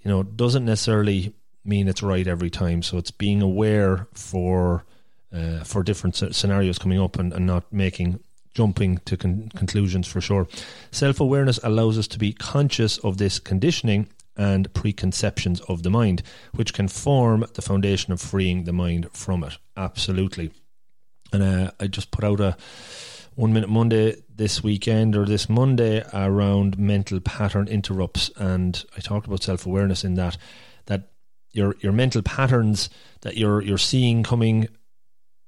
you 0.00 0.10
know, 0.10 0.24
doesn't 0.24 0.64
necessarily 0.64 1.32
mean 1.64 1.86
it's 1.86 2.02
right 2.02 2.26
every 2.26 2.50
time. 2.50 2.82
So 2.82 2.98
it's 2.98 3.12
being 3.12 3.40
aware 3.40 4.08
for 4.14 4.84
uh, 5.32 5.62
for 5.62 5.84
different 5.84 6.16
scenarios 6.16 6.80
coming 6.80 7.00
up 7.00 7.20
and, 7.20 7.32
and 7.32 7.46
not 7.46 7.72
making 7.72 8.18
jumping 8.54 8.98
to 9.04 9.16
con- 9.16 9.50
conclusions 9.54 10.06
for 10.06 10.20
sure. 10.20 10.46
Self 10.90 11.20
awareness 11.20 11.58
allows 11.62 11.98
us 11.98 12.08
to 12.08 12.18
be 12.18 12.32
conscious 12.32 12.98
of 12.98 13.18
this 13.18 13.38
conditioning 13.38 14.08
and 14.36 14.72
preconceptions 14.74 15.60
of 15.62 15.82
the 15.82 15.90
mind, 15.90 16.22
which 16.54 16.72
can 16.72 16.88
form 16.88 17.44
the 17.54 17.62
foundation 17.62 18.12
of 18.12 18.20
freeing 18.20 18.64
the 18.64 18.72
mind 18.72 19.08
from 19.12 19.44
it. 19.44 19.58
Absolutely. 19.76 20.50
And 21.32 21.42
uh, 21.42 21.70
I 21.80 21.86
just 21.86 22.10
put 22.10 22.24
out 22.24 22.40
a 22.40 22.56
one 23.34 23.52
minute 23.52 23.68
Monday 23.68 24.16
this 24.34 24.62
weekend 24.62 25.16
or 25.16 25.24
this 25.24 25.48
Monday 25.48 26.04
around 26.12 26.78
mental 26.78 27.20
pattern 27.20 27.68
interrupts, 27.68 28.30
and 28.36 28.84
I 28.96 29.00
talked 29.00 29.26
about 29.26 29.42
self 29.42 29.66
awareness 29.66 30.04
in 30.04 30.14
that 30.14 30.36
that 30.86 31.10
your 31.52 31.74
your 31.80 31.92
mental 31.92 32.22
patterns 32.22 32.90
that 33.22 33.36
you're 33.36 33.62
you're 33.62 33.78
seeing 33.78 34.22
coming 34.22 34.68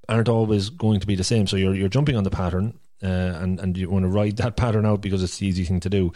aren't 0.09 0.29
always 0.29 0.71
going 0.71 1.01
to 1.01 1.07
be 1.07 1.15
the 1.15 1.25
same. 1.25 1.47
So 1.47 1.57
you're 1.57 1.75
you're 1.75 1.89
jumping 1.89 2.17
on 2.17 2.25
the 2.25 2.31
pattern, 2.31 2.79
uh, 3.03 3.07
and 3.07 3.61
and 3.61 3.77
you 3.77 3.91
want 3.91 4.05
to 4.05 4.09
ride 4.09 4.37
that 4.39 4.57
pattern 4.63 4.87
out 4.87 5.01
because 5.01 5.23
it's 5.23 5.39
the 5.39 5.47
easy 5.47 5.65
thing 5.65 5.81
to 5.81 5.91
do. 5.91 6.13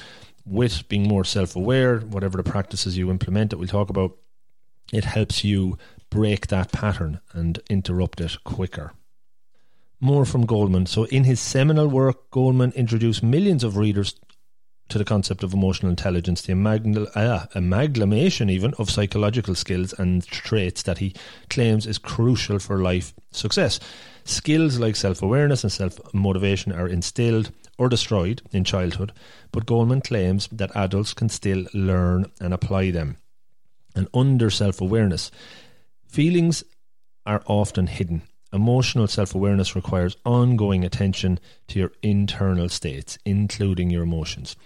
With 0.47 0.89
being 0.89 1.07
more 1.07 1.25
self 1.25 1.55
aware, 1.55 1.99
whatever 2.01 2.37
the 2.37 2.51
practices 2.51 2.97
you 2.97 3.11
implement 3.11 3.51
that 3.51 3.59
we'll 3.59 3.69
talk 3.69 3.91
about, 3.91 4.17
it 4.93 5.05
helps 5.05 5.45
you 5.45 5.79
break 6.09 6.49
that 6.49 6.73
pattern 6.73 7.21
and 7.33 7.61
interrupt 7.69 8.21
it 8.21 8.43
quicker. 8.45 8.93
More 10.01 10.25
from 10.25 10.47
Goleman. 10.47 10.89
So, 10.89 11.05
in 11.05 11.25
his 11.25 11.41
seminal 11.41 11.87
work, 11.87 12.31
Goleman 12.31 12.75
introduced 12.75 13.23
millions 13.23 13.63
of 13.63 13.77
readers 13.77 14.19
to 14.91 14.99
the 14.99 15.05
concept 15.05 15.43
of 15.43 15.55
emotional 15.55 15.91
intelligence, 15.91 16.43
the 16.43 17.11
uh, 17.15 17.47
amalgamation 17.55 18.51
even 18.51 18.75
of 18.79 18.91
psychological 18.91 19.55
skills 19.55 19.93
and 19.99 20.27
traits 20.27 20.83
that 20.83 20.99
he 20.99 21.15
claims 21.49 21.87
is 21.87 21.99
crucial 21.99 22.59
for 22.59 22.79
life 22.79 23.15
success. 23.31 23.79
Skills 24.31 24.79
like 24.79 24.97
self 24.97 25.23
awareness 25.23 25.65
and 25.65 25.73
self 25.73 25.99
motivation 26.15 26.73
are 26.73 26.89
instilled 26.89 27.51
or 27.79 27.89
destroyed 27.89 28.43
in 28.53 28.65
childhood, 28.65 29.13
but 29.53 29.67
Goleman 29.67 30.05
claims 30.05 30.49
that 30.53 30.75
adults 30.77 31.15
can 31.15 31.29
still 31.29 31.67
learn 31.75 32.27
and 32.41 32.55
apply 32.55 32.91
them. 32.91 33.17
And 33.95 34.09
under 34.15 34.51
self 34.51 34.81
awareness, 34.81 35.31
feelings 36.07 36.63
are 37.27 37.43
often 37.47 37.87
hidden 37.87 38.23
Emotional 38.53 39.07
self 39.07 39.35
awareness 39.35 39.77
requires 39.77 40.17
ongoing 40.25 40.85
attention 40.85 41.39
to 41.69 41.79
your 41.79 41.93
internal 42.03 42.69
states, 42.69 43.17
including 43.25 43.91
your 43.91 44.03
emotions. 44.03 44.57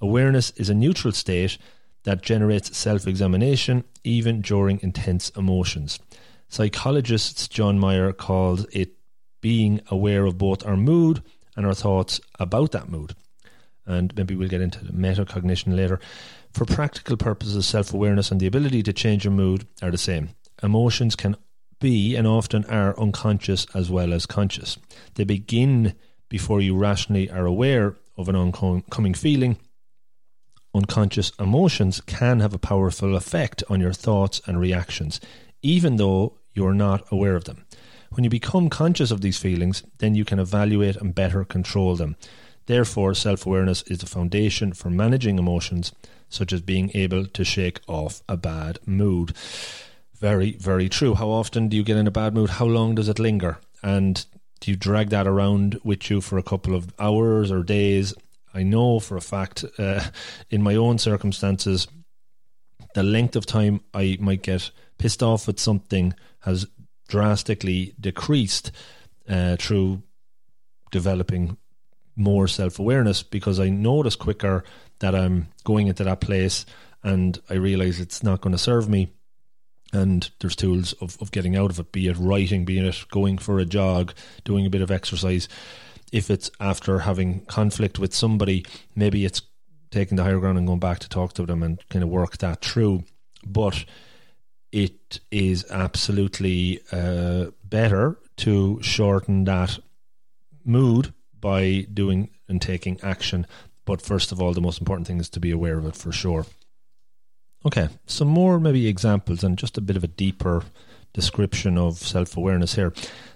Awareness 0.00 0.50
is 0.52 0.70
a 0.70 0.74
neutral 0.74 1.12
state 1.12 1.58
that 2.04 2.22
generates 2.22 2.76
self 2.76 3.06
examination 3.06 3.84
even 4.02 4.40
during 4.40 4.80
intense 4.82 5.28
emotions. 5.30 5.98
Psychologists 6.48 7.46
John 7.48 7.78
Mayer 7.78 8.12
called 8.12 8.66
it 8.72 8.92
being 9.44 9.78
aware 9.88 10.24
of 10.24 10.38
both 10.38 10.64
our 10.64 10.74
mood 10.74 11.22
and 11.54 11.66
our 11.66 11.74
thoughts 11.74 12.18
about 12.40 12.72
that 12.72 12.88
mood. 12.88 13.14
And 13.84 14.10
maybe 14.16 14.34
we'll 14.34 14.48
get 14.48 14.62
into 14.62 14.78
metacognition 14.86 15.76
later. 15.76 16.00
For 16.54 16.64
practical 16.64 17.18
purposes, 17.18 17.66
self 17.66 17.92
awareness 17.92 18.30
and 18.30 18.40
the 18.40 18.46
ability 18.46 18.82
to 18.84 18.94
change 18.94 19.22
your 19.22 19.34
mood 19.34 19.66
are 19.82 19.90
the 19.90 19.98
same. 19.98 20.30
Emotions 20.62 21.14
can 21.14 21.36
be 21.78 22.16
and 22.16 22.26
often 22.26 22.64
are 22.70 22.98
unconscious 22.98 23.66
as 23.74 23.90
well 23.90 24.14
as 24.14 24.24
conscious. 24.24 24.78
They 25.16 25.24
begin 25.24 25.94
before 26.30 26.62
you 26.62 26.74
rationally 26.74 27.28
are 27.30 27.44
aware 27.44 27.96
of 28.16 28.30
an 28.30 28.36
oncoming 28.36 29.12
feeling. 29.12 29.58
Unconscious 30.74 31.32
emotions 31.38 32.00
can 32.00 32.40
have 32.40 32.54
a 32.54 32.58
powerful 32.58 33.14
effect 33.14 33.62
on 33.68 33.78
your 33.78 33.92
thoughts 33.92 34.40
and 34.46 34.58
reactions, 34.58 35.20
even 35.60 35.96
though 35.96 36.38
you're 36.54 36.72
not 36.72 37.04
aware 37.12 37.36
of 37.36 37.44
them. 37.44 37.66
When 38.14 38.22
you 38.22 38.30
become 38.30 38.70
conscious 38.70 39.10
of 39.10 39.22
these 39.22 39.38
feelings, 39.38 39.82
then 39.98 40.14
you 40.14 40.24
can 40.24 40.38
evaluate 40.38 40.94
and 40.94 41.12
better 41.12 41.44
control 41.44 41.96
them. 41.96 42.14
Therefore, 42.66 43.12
self 43.12 43.44
awareness 43.44 43.82
is 43.82 43.98
the 43.98 44.06
foundation 44.06 44.72
for 44.72 44.88
managing 44.88 45.36
emotions, 45.36 45.92
such 46.28 46.52
as 46.52 46.60
being 46.60 46.92
able 46.94 47.26
to 47.26 47.44
shake 47.44 47.80
off 47.88 48.22
a 48.28 48.36
bad 48.36 48.78
mood. 48.86 49.32
Very, 50.16 50.52
very 50.52 50.88
true. 50.88 51.14
How 51.14 51.28
often 51.28 51.68
do 51.68 51.76
you 51.76 51.82
get 51.82 51.96
in 51.96 52.06
a 52.06 52.12
bad 52.12 52.34
mood? 52.34 52.50
How 52.50 52.66
long 52.66 52.94
does 52.94 53.08
it 53.08 53.18
linger? 53.18 53.58
And 53.82 54.24
do 54.60 54.70
you 54.70 54.76
drag 54.76 55.10
that 55.10 55.26
around 55.26 55.80
with 55.82 56.08
you 56.08 56.20
for 56.20 56.38
a 56.38 56.42
couple 56.42 56.76
of 56.76 56.94
hours 57.00 57.50
or 57.50 57.64
days? 57.64 58.14
I 58.54 58.62
know 58.62 59.00
for 59.00 59.16
a 59.16 59.20
fact, 59.20 59.64
uh, 59.78 60.04
in 60.50 60.62
my 60.62 60.76
own 60.76 60.98
circumstances, 60.98 61.88
the 62.94 63.02
length 63.02 63.34
of 63.34 63.44
time 63.44 63.80
I 63.92 64.18
might 64.20 64.42
get 64.42 64.70
pissed 64.98 65.22
off 65.22 65.48
at 65.48 65.58
something 65.58 66.14
has 66.40 66.66
drastically 67.08 67.94
decreased 68.00 68.70
uh, 69.28 69.56
through 69.56 70.02
developing 70.90 71.56
more 72.16 72.46
self 72.46 72.78
awareness 72.78 73.22
because 73.22 73.58
I 73.58 73.68
notice 73.68 74.16
quicker 74.16 74.64
that 75.00 75.14
I'm 75.14 75.48
going 75.64 75.88
into 75.88 76.04
that 76.04 76.20
place 76.20 76.64
and 77.02 77.38
I 77.50 77.54
realize 77.54 78.00
it's 78.00 78.22
not 78.22 78.40
going 78.40 78.52
to 78.52 78.58
serve 78.58 78.88
me 78.88 79.12
and 79.92 80.28
there's 80.40 80.56
tools 80.56 80.92
of, 80.94 81.16
of 81.20 81.30
getting 81.30 81.56
out 81.56 81.70
of 81.70 81.78
it, 81.78 81.92
be 81.92 82.08
it 82.08 82.16
writing, 82.18 82.64
be 82.64 82.78
it 82.78 83.04
going 83.10 83.38
for 83.38 83.58
a 83.58 83.64
jog, 83.64 84.12
doing 84.44 84.66
a 84.66 84.70
bit 84.70 84.82
of 84.82 84.90
exercise. 84.90 85.48
If 86.12 86.30
it's 86.30 86.50
after 86.60 87.00
having 87.00 87.44
conflict 87.46 87.98
with 87.98 88.14
somebody, 88.14 88.66
maybe 88.94 89.24
it's 89.24 89.42
taking 89.90 90.16
the 90.16 90.24
higher 90.24 90.40
ground 90.40 90.58
and 90.58 90.66
going 90.66 90.80
back 90.80 90.98
to 91.00 91.08
talk 91.08 91.32
to 91.34 91.46
them 91.46 91.62
and 91.62 91.80
kind 91.88 92.02
of 92.02 92.08
work 92.08 92.38
that 92.38 92.60
through. 92.60 93.04
But 93.46 93.84
it 94.74 95.20
is 95.30 95.64
absolutely 95.70 96.80
uh, 96.90 97.46
better 97.62 98.18
to 98.38 98.82
shorten 98.82 99.44
that 99.44 99.78
mood 100.64 101.14
by 101.38 101.86
doing 101.94 102.30
and 102.48 102.60
taking 102.60 102.98
action. 103.00 103.46
But 103.84 104.02
first 104.02 104.32
of 104.32 104.42
all, 104.42 104.52
the 104.52 104.60
most 104.60 104.80
important 104.80 105.06
thing 105.06 105.20
is 105.20 105.28
to 105.30 105.38
be 105.38 105.52
aware 105.52 105.78
of 105.78 105.86
it 105.86 105.94
for 105.94 106.10
sure. 106.10 106.46
Okay, 107.64 107.88
some 108.06 108.26
more 108.26 108.58
maybe 108.58 108.88
examples 108.88 109.44
and 109.44 109.56
just 109.56 109.78
a 109.78 109.80
bit 109.80 109.96
of 109.96 110.02
a 110.02 110.08
deeper 110.08 110.64
description 111.14 111.78
of 111.78 111.96
self 111.96 112.36
awareness 112.36 112.74
here. 112.74 112.92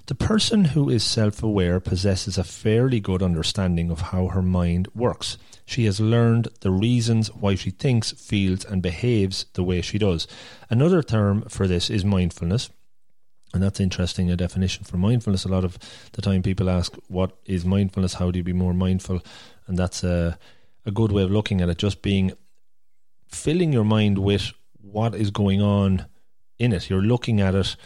The 0.06 0.14
person 0.14 0.66
who 0.66 0.90
is 0.90 1.02
self 1.02 1.42
aware 1.42 1.80
possesses 1.80 2.36
a 2.36 2.44
fairly 2.44 3.00
good 3.00 3.22
understanding 3.22 3.90
of 3.90 4.00
how 4.00 4.28
her 4.28 4.42
mind 4.42 4.88
works. 4.94 5.38
She 5.64 5.84
has 5.84 6.00
learned 6.00 6.48
the 6.60 6.70
reasons 6.70 7.28
why 7.34 7.54
she 7.54 7.70
thinks, 7.70 8.12
feels, 8.12 8.64
and 8.64 8.82
behaves 8.82 9.46
the 9.54 9.62
way 9.62 9.80
she 9.80 9.98
does. 9.98 10.26
Another 10.68 11.02
term 11.02 11.42
for 11.42 11.66
this 11.66 11.88
is 11.88 12.04
mindfulness. 12.04 12.70
And 13.54 13.62
that's 13.62 13.80
interesting, 13.80 14.30
a 14.30 14.36
definition 14.36 14.84
for 14.84 14.98
mindfulness. 14.98 15.44
A 15.44 15.48
lot 15.48 15.64
of 15.64 15.78
the 16.12 16.22
time 16.22 16.42
people 16.42 16.68
ask, 16.68 16.94
What 17.08 17.36
is 17.46 17.64
mindfulness? 17.64 18.14
How 18.14 18.30
do 18.30 18.38
you 18.38 18.44
be 18.44 18.52
more 18.52 18.74
mindful? 18.74 19.22
And 19.66 19.78
that's 19.78 20.02
a, 20.02 20.38
a 20.84 20.90
good 20.90 21.12
way 21.12 21.22
of 21.22 21.30
looking 21.30 21.60
at 21.60 21.68
it, 21.68 21.78
just 21.78 22.02
being 22.02 22.32
filling 23.28 23.72
your 23.72 23.84
mind 23.84 24.18
with 24.18 24.52
what 24.80 25.14
is 25.14 25.30
going 25.30 25.60
on 25.60 26.06
in 26.58 26.72
it. 26.72 26.90
You're 26.90 27.02
looking 27.02 27.40
at 27.40 27.54
it 27.54 27.76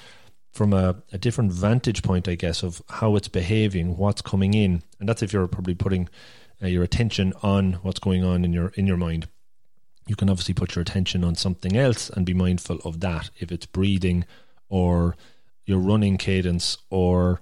from 0.53 0.73
a, 0.73 0.97
a, 1.13 1.19
different 1.19 1.51
vantage 1.53 2.03
point, 2.03 2.29
I 2.29 2.35
guess, 2.35 2.63
of 2.63 2.83
how 2.89 3.17
it's 3.17 3.29
behaving, 3.29 3.97
what's 3.97 4.21
coming 4.21 4.53
in, 4.55 4.83
and 5.01 5.09
that's 5.09 5.23
if 5.23 5.33
you're 5.33 5.49
probably 5.49 5.75
putting 5.75 6.09
uh, 6.63 6.67
your 6.67 6.83
attention 6.83 7.33
on 7.43 7.75
what's 7.83 7.99
going 7.99 8.23
on 8.23 8.45
in 8.45 8.53
your 8.53 8.69
in 8.77 8.87
your 8.87 8.97
mind. 8.97 9.29
You 10.07 10.17
can 10.17 10.29
obviously 10.29 10.55
put 10.55 10.75
your 10.75 10.83
attention 10.83 11.25
on 11.25 11.37
something 11.37 11.77
else 11.77 12.11
and 12.11 12.27
be 12.27 12.35
mindful 12.35 12.79
of 12.85 13.01
that. 13.01 13.31
If 13.39 13.51
it's 13.53 13.67
breathing, 13.67 14.25
or 14.69 15.17
your 15.65 15.79
running 15.79 16.19
cadence, 16.19 16.77
or 16.91 17.41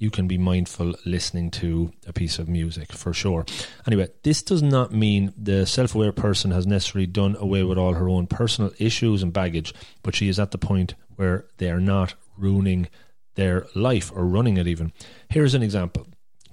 you 0.00 0.10
can 0.10 0.26
be 0.26 0.38
mindful 0.38 0.94
listening 1.04 1.50
to 1.50 1.92
a 2.06 2.12
piece 2.12 2.38
of 2.38 2.48
music 2.48 2.90
for 2.90 3.12
sure. 3.12 3.44
Anyway, 3.86 4.08
this 4.24 4.42
does 4.42 4.62
not 4.62 4.92
mean 4.92 5.32
the 5.36 5.66
self 5.66 5.94
aware 5.94 6.10
person 6.10 6.50
has 6.50 6.66
necessarily 6.66 7.06
done 7.06 7.36
away 7.38 7.62
with 7.62 7.76
all 7.76 7.92
her 7.92 8.08
own 8.08 8.26
personal 8.26 8.72
issues 8.78 9.22
and 9.22 9.32
baggage, 9.32 9.74
but 10.02 10.16
she 10.16 10.28
is 10.28 10.40
at 10.40 10.52
the 10.52 10.58
point 10.58 10.94
where 11.16 11.44
they 11.58 11.70
are 11.70 11.80
not 11.80 12.14
ruining 12.38 12.88
their 13.34 13.66
life 13.74 14.10
or 14.14 14.26
running 14.26 14.56
it 14.56 14.66
even. 14.66 14.90
Here's 15.28 15.54
an 15.54 15.62
example 15.62 16.06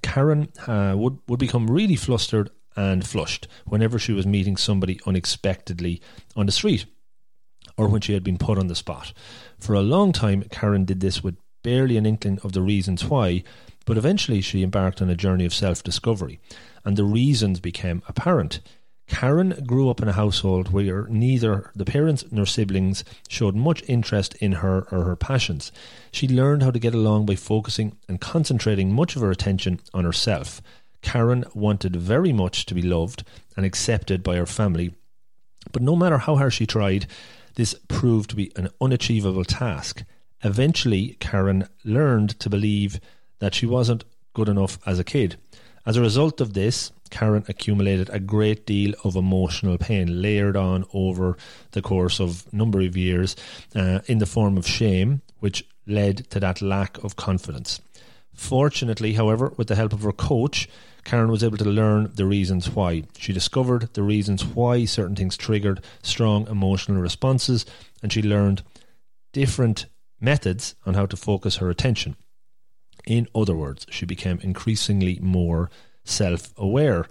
Karen 0.03 0.49
uh, 0.67 0.93
would, 0.97 1.17
would 1.29 1.39
become 1.39 1.71
really 1.71 1.95
flustered 1.95 2.49
and 2.75 3.07
flushed 3.07 3.47
whenever 3.65 3.97
she 3.97 4.11
was 4.11 4.27
meeting 4.27 4.57
somebody 4.57 4.99
unexpectedly 5.07 6.01
on 6.35 6.45
the 6.45 6.51
street 6.51 6.85
or 7.77 7.87
when 7.87 8.01
she 8.01 8.13
had 8.13 8.23
been 8.23 8.37
put 8.37 8.59
on 8.59 8.67
the 8.67 8.75
spot. 8.75 9.13
For 9.57 9.73
a 9.73 9.81
long 9.81 10.11
time, 10.11 10.43
Karen 10.51 10.83
did 10.83 10.99
this 10.99 11.23
with 11.23 11.37
barely 11.67 11.97
an 11.97 12.05
inkling 12.05 12.39
of 12.45 12.53
the 12.53 12.62
reasons 12.62 13.03
why, 13.03 13.43
but 13.86 13.97
eventually 13.97 14.39
she 14.39 14.63
embarked 14.63 15.01
on 15.01 15.09
a 15.09 15.17
journey 15.17 15.43
of 15.43 15.53
self 15.53 15.83
discovery, 15.83 16.39
and 16.86 16.95
the 16.95 17.03
reasons 17.03 17.59
became 17.59 18.01
apparent. 18.07 18.62
Karen 19.07 19.50
grew 19.67 19.89
up 19.89 20.01
in 20.01 20.07
a 20.07 20.13
household 20.13 20.71
where 20.71 21.07
neither 21.09 21.69
the 21.75 21.83
parents 21.83 22.24
nor 22.31 22.45
siblings 22.45 23.03
showed 23.27 23.53
much 23.53 23.83
interest 23.89 24.33
in 24.36 24.53
her 24.63 24.88
or 24.93 25.03
her 25.03 25.17
passions. 25.17 25.74
She 26.09 26.25
learned 26.29 26.63
how 26.63 26.71
to 26.71 26.79
get 26.79 26.93
along 26.93 27.25
by 27.25 27.36
focusing 27.36 27.97
and 28.07 28.21
concentrating 28.21 28.93
much 28.93 29.17
of 29.17 29.21
her 29.21 29.31
attention 29.31 29.81
on 29.93 30.05
herself. 30.05 30.62
Karen 31.01 31.43
wanted 31.53 31.97
very 31.97 32.31
much 32.31 32.65
to 32.67 32.75
be 32.75 32.81
loved 32.81 33.25
and 33.57 33.65
accepted 33.65 34.24
by 34.24 34.38
her 34.38 34.45
family, 34.45 34.93
but 35.74 35.81
no 35.81 35.97
matter 35.97 36.19
how 36.19 36.38
hard 36.38 36.53
she 36.53 36.65
tried, 36.65 37.07
This 37.55 37.75
proved 37.89 38.29
to 38.29 38.38
be 38.38 38.53
an 38.55 38.69
unachievable 38.79 39.43
task. 39.43 40.05
Eventually, 40.44 41.17
Karen 41.20 41.67
learned 41.84 42.39
to 42.39 42.50
believe 42.50 43.00
that 43.39 43.56
she 43.56 43.65
wasn't 43.65 44.03
good 44.34 44.50
enough 44.50 44.77
as 44.86 45.00
a 45.00 45.03
kid. 45.03 45.38
As 45.86 45.98
a 45.98 46.01
result 46.01 46.41
of 46.41 46.53
this, 46.53 46.91
Karen 47.10 47.46
accumulated 47.48 48.10
a 48.10 48.20
great 48.20 48.65
deal 48.65 48.94
of 49.03 49.15
emotional 49.15 49.77
pain 49.77 50.22
layered 50.22 50.58
on 50.58 50.86
over 50.94 51.38
the 51.72 51.82
course 51.82 52.20
of 52.20 52.51
number 52.53 52.82
of 52.82 52.98
years 52.98 53.36
uh, 53.75 54.00
in 54.06 54.17
the 54.17 54.25
form 54.25 54.58
of 54.58 54.67
shame, 54.67 55.22
which 55.39 55.65
led 55.88 56.29
to 56.29 56.39
that 56.39 56.62
lack 56.62 57.01
of 57.03 57.15
confidence. 57.15 57.82
Fortunately, 58.34 59.13
however, 59.13 59.53
with 59.58 59.67
the 59.67 59.75
help 59.75 59.94
of 59.94 60.03
her 60.03 60.12
coach, 60.12 60.70
Karen 61.03 61.32
was 61.32 61.44
able 61.44 61.58
to 61.58 61.65
learn 61.65 62.12
the 62.13 62.25
reasons 62.25 62.70
why. 62.70 63.03
She 63.17 63.34
discovered 63.34 63.94
the 63.94 64.03
reasons 64.03 64.46
why 64.46 64.86
certain 64.86 65.15
things 65.15 65.38
triggered 65.38 65.84
strong 66.03 66.48
emotional 66.48 67.01
responses, 67.01 67.65
and 68.03 68.12
she 68.12 68.22
learned 68.22 68.62
different 69.32 69.86
methods 70.19 70.75
on 70.86 70.93
how 70.93 71.05
to 71.05 71.17
focus 71.17 71.57
her 71.57 71.69
attention. 71.69 72.15
In 73.05 73.27
other 73.33 73.55
words, 73.55 73.86
she 73.89 74.05
became 74.05 74.39
increasingly 74.41 75.19
more 75.21 75.69
self 76.03 76.53
aware. 76.57 77.05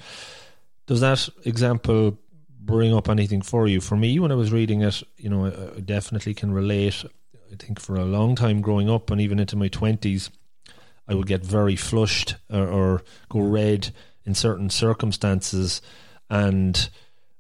Does 0.87 1.01
that 1.01 1.29
example 1.45 2.19
bring 2.61 2.95
up 2.95 3.09
anything 3.09 3.43
for 3.43 3.67
you? 3.67 3.81
For 3.81 3.97
me, 3.97 4.19
when 4.19 4.33
I 4.33 4.37
was 4.37 4.53
reading 4.53 4.83
it, 4.83 5.03
you 5.17 5.31
know, 5.31 5.47
I 5.47 5.81
definitely 5.81 6.35
can 6.35 6.53
relate. 6.53 7.05
I 7.53 7.57
think 7.57 7.81
for 7.81 7.97
a 7.97 8.05
long 8.05 8.35
time 8.35 8.61
growing 8.61 8.91
up 8.91 9.11
and 9.11 9.21
even 9.21 9.39
into 9.39 9.57
my 9.57 9.69
20s, 9.69 10.31
I 11.09 11.15
would 11.15 11.27
get 11.27 11.45
very 11.45 11.77
flushed 11.77 12.37
or, 12.51 12.67
or 12.67 13.03
go 13.29 13.41
red 13.41 13.93
in 14.25 14.35
certain 14.35 14.71
circumstances 14.71 15.81
and 16.29 16.89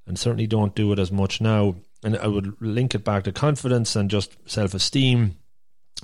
and 0.06 0.18
certainly 0.18 0.46
don't 0.46 0.76
do 0.76 0.92
it 0.92 1.00
as 1.00 1.11
much 1.11 1.40
now. 1.40 1.75
And 2.04 2.16
I 2.16 2.28
would 2.28 2.61
link 2.62 2.94
it 2.94 3.02
back 3.04 3.25
to 3.25 3.32
confidence 3.32 3.96
and 3.96 4.08
just 4.08 4.37
self 4.49 4.73
esteem. 4.73 5.37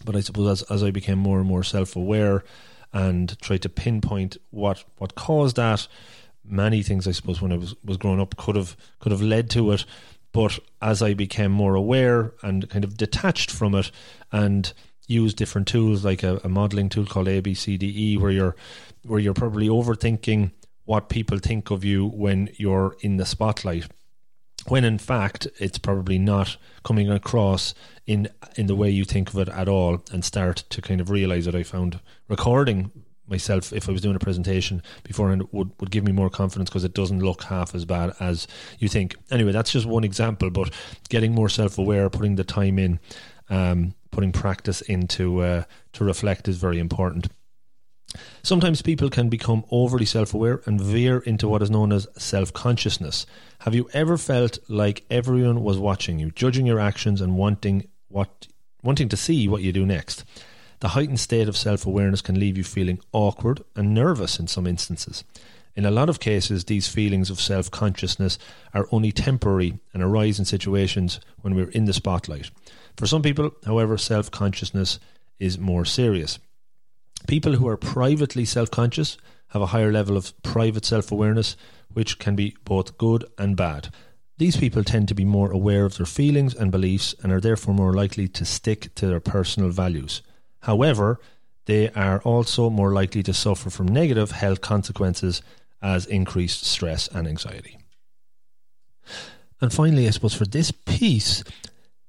But 0.05 0.17
I 0.17 0.21
suppose 0.21 0.63
as, 0.63 0.71
as 0.71 0.83
I 0.83 0.91
became 0.91 1.19
more 1.19 1.39
and 1.39 1.49
more 1.49 1.63
self 1.63 1.97
aware, 1.97 2.45
and 2.93 3.39
tried 3.41 3.63
to 3.63 3.69
pinpoint 3.69 4.37
what 4.51 4.85
what 4.99 5.15
caused 5.15 5.57
that. 5.57 5.87
Many 6.45 6.83
things, 6.83 7.07
I 7.07 7.13
suppose, 7.13 7.41
when 7.41 7.53
I 7.53 7.57
was, 7.57 7.75
was 7.85 7.97
growing 7.97 8.21
up, 8.21 8.37
could 8.37 8.57
have 8.57 8.77
could 8.99 9.13
have 9.13 9.23
led 9.23 9.49
to 9.51 9.71
it. 9.73 9.85
But 10.33 10.59
as 10.81 11.03
I 11.03 11.15
became 11.15 11.53
more 11.53 11.75
aware 11.75 12.33
and 12.43 12.69
kind 12.69 12.85
of 12.85 12.97
detached 12.97 13.51
from 13.51 13.75
it, 13.75 13.91
and 14.33 14.73
use 15.07 15.35
different 15.35 15.69
tools 15.69 16.05
like 16.05 16.23
a, 16.23 16.41
a 16.43 16.49
modeling 16.49 16.89
tool 16.89 17.07
called 17.07 17.29
ABCDE, 17.29 18.19
where 18.19 18.31
you're 18.31 18.57
where 19.05 19.21
you're 19.21 19.35
probably 19.35 19.69
overthinking 19.69 20.53
what 20.85 21.09
people 21.09 21.39
think 21.39 21.71
of 21.71 21.85
you 21.85 22.07
when 22.09 22.51
you're 22.57 22.97
in 23.01 23.17
the 23.17 23.27
spotlight 23.27 23.87
when 24.69 24.85
in 24.85 24.99
fact 24.99 25.47
it's 25.59 25.79
probably 25.79 26.19
not 26.19 26.57
coming 26.85 27.11
across 27.11 27.75
in 28.07 28.29
in 28.57 28.67
the 28.67 28.75
way 28.75 28.91
you 28.91 29.05
think 29.05 29.29
of 29.33 29.39
it 29.39 29.49
at 29.49 29.69
all 29.69 30.03
and 30.13 30.25
start 30.25 30.65
to 30.71 30.81
kind 30.83 31.01
of 31.01 31.11
realize 31.11 31.45
that 31.45 31.55
I 31.55 31.63
found 31.63 32.01
recording 32.29 32.91
myself 33.29 33.73
if 33.73 33.89
I 33.89 33.93
was 33.93 34.01
doing 34.01 34.17
a 34.17 34.21
presentation 34.21 34.83
beforehand 35.05 35.49
would, 35.53 35.71
would 35.81 35.91
give 35.91 36.05
me 36.05 36.13
more 36.13 36.31
confidence 36.31 36.69
because 36.71 36.85
it 36.85 36.95
doesn't 36.95 37.21
look 37.21 37.45
half 37.45 37.75
as 37.75 37.85
bad 37.85 38.15
as 38.21 38.47
you 38.79 38.89
think. 38.89 39.17
Anyway, 39.31 39.53
that's 39.53 39.73
just 39.73 39.87
one 39.87 40.05
example, 40.05 40.51
but 40.51 40.73
getting 41.09 41.33
more 41.33 41.49
self 41.49 41.79
aware, 41.79 42.11
putting 42.11 42.37
the 42.37 42.45
time 42.45 42.79
in, 42.79 43.01
um, 43.49 43.95
putting 44.11 44.33
practice 44.33 44.81
into 44.83 45.41
uh, 45.41 45.65
to 45.95 46.05
reflect 46.05 46.49
is 46.49 46.59
very 46.59 46.79
important. 46.79 47.29
Sometimes 48.43 48.83
people 48.83 49.09
can 49.11 49.29
become 49.29 49.65
overly 49.71 50.05
self 50.05 50.35
aware 50.35 50.61
and 50.67 50.81
veer 50.81 51.19
into 51.19 51.49
what 51.49 51.63
is 51.63 51.71
known 51.71 51.93
as 51.93 52.07
self 52.17 52.53
consciousness. 52.53 53.27
Have 53.61 53.75
you 53.75 53.89
ever 53.93 54.17
felt 54.17 54.59
like 54.69 55.05
everyone 55.11 55.63
was 55.63 55.79
watching 55.79 56.19
you, 56.19 56.31
judging 56.31 56.67
your 56.67 56.81
actions 56.81 57.21
and 57.21 57.37
wanting 57.37 57.89
what 58.09 58.49
wanting 58.83 59.09
to 59.09 59.17
see 59.17 59.49
what 59.49 59.63
you 59.63 59.73
do 59.73 59.87
next? 59.87 60.25
The 60.81 60.89
heightened 60.89 61.21
state 61.21 61.49
of 61.49 61.57
self 61.57 61.87
awareness 61.87 62.23
can 62.23 62.39
leave 62.39 62.59
you 62.59 62.65
feeling 62.65 63.01
awkward 63.13 63.63
and 63.77 63.95
nervous 63.95 64.39
in 64.39 64.49
some 64.49 64.67
instances. 64.67 65.25
In 65.75 65.87
a 65.87 65.91
lot 65.91 66.11
of 66.11 66.21
cases, 66.21 66.65
these 66.65 66.89
feelings 66.89 67.31
of 67.31 67.41
self 67.41 67.71
consciousness 67.71 68.39
are 68.75 68.89
only 68.91 69.13
temporary 69.13 69.79
and 69.95 70.03
arise 70.03 70.39
in 70.39 70.45
situations 70.45 71.21
when 71.41 71.55
we're 71.55 71.71
in 71.71 71.87
the 71.87 71.93
spotlight. 71.93 72.51
For 72.97 73.07
some 73.07 73.23
people, 73.23 73.53
however, 73.65 73.97
self 73.97 74.31
consciousness 74.31 74.99
is 75.39 75.59
more 75.59 75.85
serious. 75.85 76.39
People 77.29 77.55
who 77.55 77.69
are 77.69 77.77
privately 77.77 78.45
self 78.45 78.71
conscious 78.71 79.17
have 79.49 79.63
a 79.63 79.67
higher 79.67 79.93
level 79.93 80.17
of 80.17 80.41
private 80.43 80.85
self 80.85 81.13
awareness, 81.13 81.57
which 81.93 82.19
can 82.19 82.35
be 82.35 82.57
both 82.65 82.99
good 82.99 83.25
and 83.39 83.57
bad. 83.57 83.89
These 84.39 84.57
people 84.57 84.83
tend 84.83 85.09
to 85.09 85.15
be 85.15 85.25
more 85.25 85.53
aware 85.53 85.85
of 85.85 85.97
their 85.97 86.07
feelings 86.07 86.55
and 86.55 86.73
beliefs 86.73 87.15
and 87.23 87.33
are 87.33 87.41
therefore 87.41 87.75
more 87.75 87.93
likely 87.93 88.29
to 88.29 88.45
stick 88.45 88.95
to 88.97 89.07
their 89.07 89.21
personal 89.21 89.71
values. 89.71 90.23
However, 90.61 91.21
they 91.67 91.91
are 91.91 92.21
also 92.23 92.71
more 92.71 92.93
likely 92.93 93.23
to 93.25 93.35
suffer 93.35 93.71
from 93.71 93.87
negative 93.87 94.33
health 94.33 94.61
consequences 94.61 95.43
as 95.81 96.07
increased 96.07 96.65
stress 96.65 97.09
and 97.09 97.29
anxiety. 97.29 97.79
And 99.61 99.73
finally, 99.73 100.09
I 100.09 100.11
suppose 100.11 100.35
for 100.35 100.47
this 100.47 100.73
piece, 100.73 101.45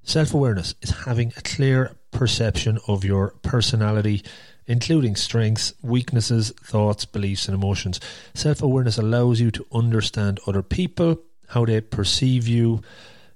self 0.02 0.34
awareness 0.34 0.76
is 0.82 0.90
having 1.06 1.34
a 1.38 1.42
clear 1.42 1.96
perception 2.12 2.80
of 2.88 3.04
your 3.04 3.36
personality 3.42 4.24
including 4.68 5.16
strengths, 5.16 5.74
weaknesses, 5.82 6.52
thoughts, 6.64 7.06
beliefs, 7.06 7.48
and 7.48 7.56
emotions. 7.56 8.00
Self 8.34 8.62
awareness 8.62 8.98
allows 8.98 9.40
you 9.40 9.52
to 9.52 9.66
understand 9.72 10.40
other 10.48 10.64
people, 10.64 11.20
how 11.50 11.66
they 11.66 11.82
perceive 11.82 12.48
you, 12.48 12.82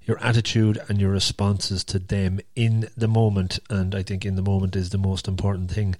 your 0.01 0.19
attitude, 0.23 0.79
and 0.87 1.01
your 1.01 1.11
responses 1.11 1.83
to 1.85 1.99
them 1.99 2.39
in 2.55 2.89
the 2.95 3.07
moment. 3.07 3.59
And 3.69 3.93
I 3.93 4.03
think 4.03 4.25
in 4.25 4.35
the 4.35 4.41
moment 4.41 4.75
is 4.75 4.89
the 4.89 4.97
most 4.97 5.27
important 5.27 5.71
thing 5.71 5.95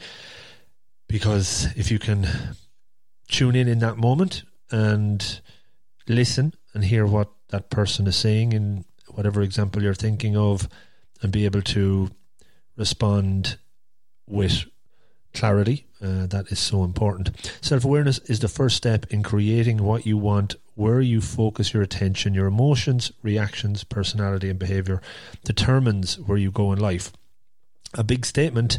because 1.08 1.68
if 1.76 1.90
you 1.92 2.00
can 2.00 2.28
tune 3.28 3.56
in 3.56 3.68
in 3.68 3.80
that 3.80 3.98
moment 3.98 4.44
and 4.72 5.42
listen 6.08 6.54
and 6.74 6.84
hear 6.84 7.06
what 7.06 7.30
that 7.50 7.70
person 7.70 8.08
is 8.08 8.16
saying 8.16 8.54
in 8.54 8.86
whatever 9.10 9.42
example 9.42 9.82
you're 9.82 9.94
thinking 9.94 10.36
of 10.36 10.68
and 11.22 11.32
be 11.32 11.46
able 11.46 11.62
to 11.62 12.10
respond 12.76 13.58
with 14.28 14.66
clarity. 15.38 15.86
Uh, 16.02 16.26
that 16.28 16.52
is 16.52 16.60
so 16.60 16.84
important. 16.84 17.30
Self 17.62 17.86
awareness 17.86 18.20
is 18.20 18.40
the 18.40 18.48
first 18.48 18.76
step 18.76 19.06
in 19.10 19.24
creating 19.24 19.84
what 19.84 20.06
you 20.06 20.18
want, 20.18 20.56
where 20.76 21.02
you 21.02 21.22
focus 21.22 21.74
your 21.74 21.84
attention, 21.84 22.34
your 22.34 22.48
emotions, 22.48 23.12
reactions, 23.24 23.84
personality, 23.84 24.50
and 24.50 24.60
behavior 24.60 25.02
determines 25.44 26.20
where 26.20 26.38
you 26.38 26.52
go 26.52 26.72
in 26.72 26.80
life. 26.80 27.12
A 27.94 28.04
big 28.04 28.26
statement, 28.26 28.78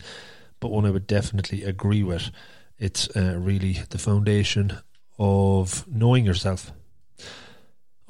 but 0.61 0.71
one 0.71 0.85
I 0.85 0.91
would 0.91 1.07
definitely 1.07 1.65
agree 1.65 2.03
with. 2.03 2.31
It's 2.79 3.09
uh, 3.17 3.37
really 3.39 3.81
the 3.91 3.99
foundation 3.99 4.79
of 5.19 5.87
knowing 5.89 6.25
yourself. 6.25 6.73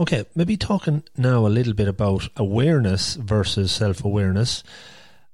Okay, 0.00 0.24
maybe 0.34 0.56
talking 0.56 1.02
now 1.16 1.46
a 1.46 1.48
little 1.48 1.74
bit 1.74 1.88
about 1.88 2.28
awareness 2.36 3.16
versus 3.16 3.72
self 3.72 4.04
awareness. 4.04 4.62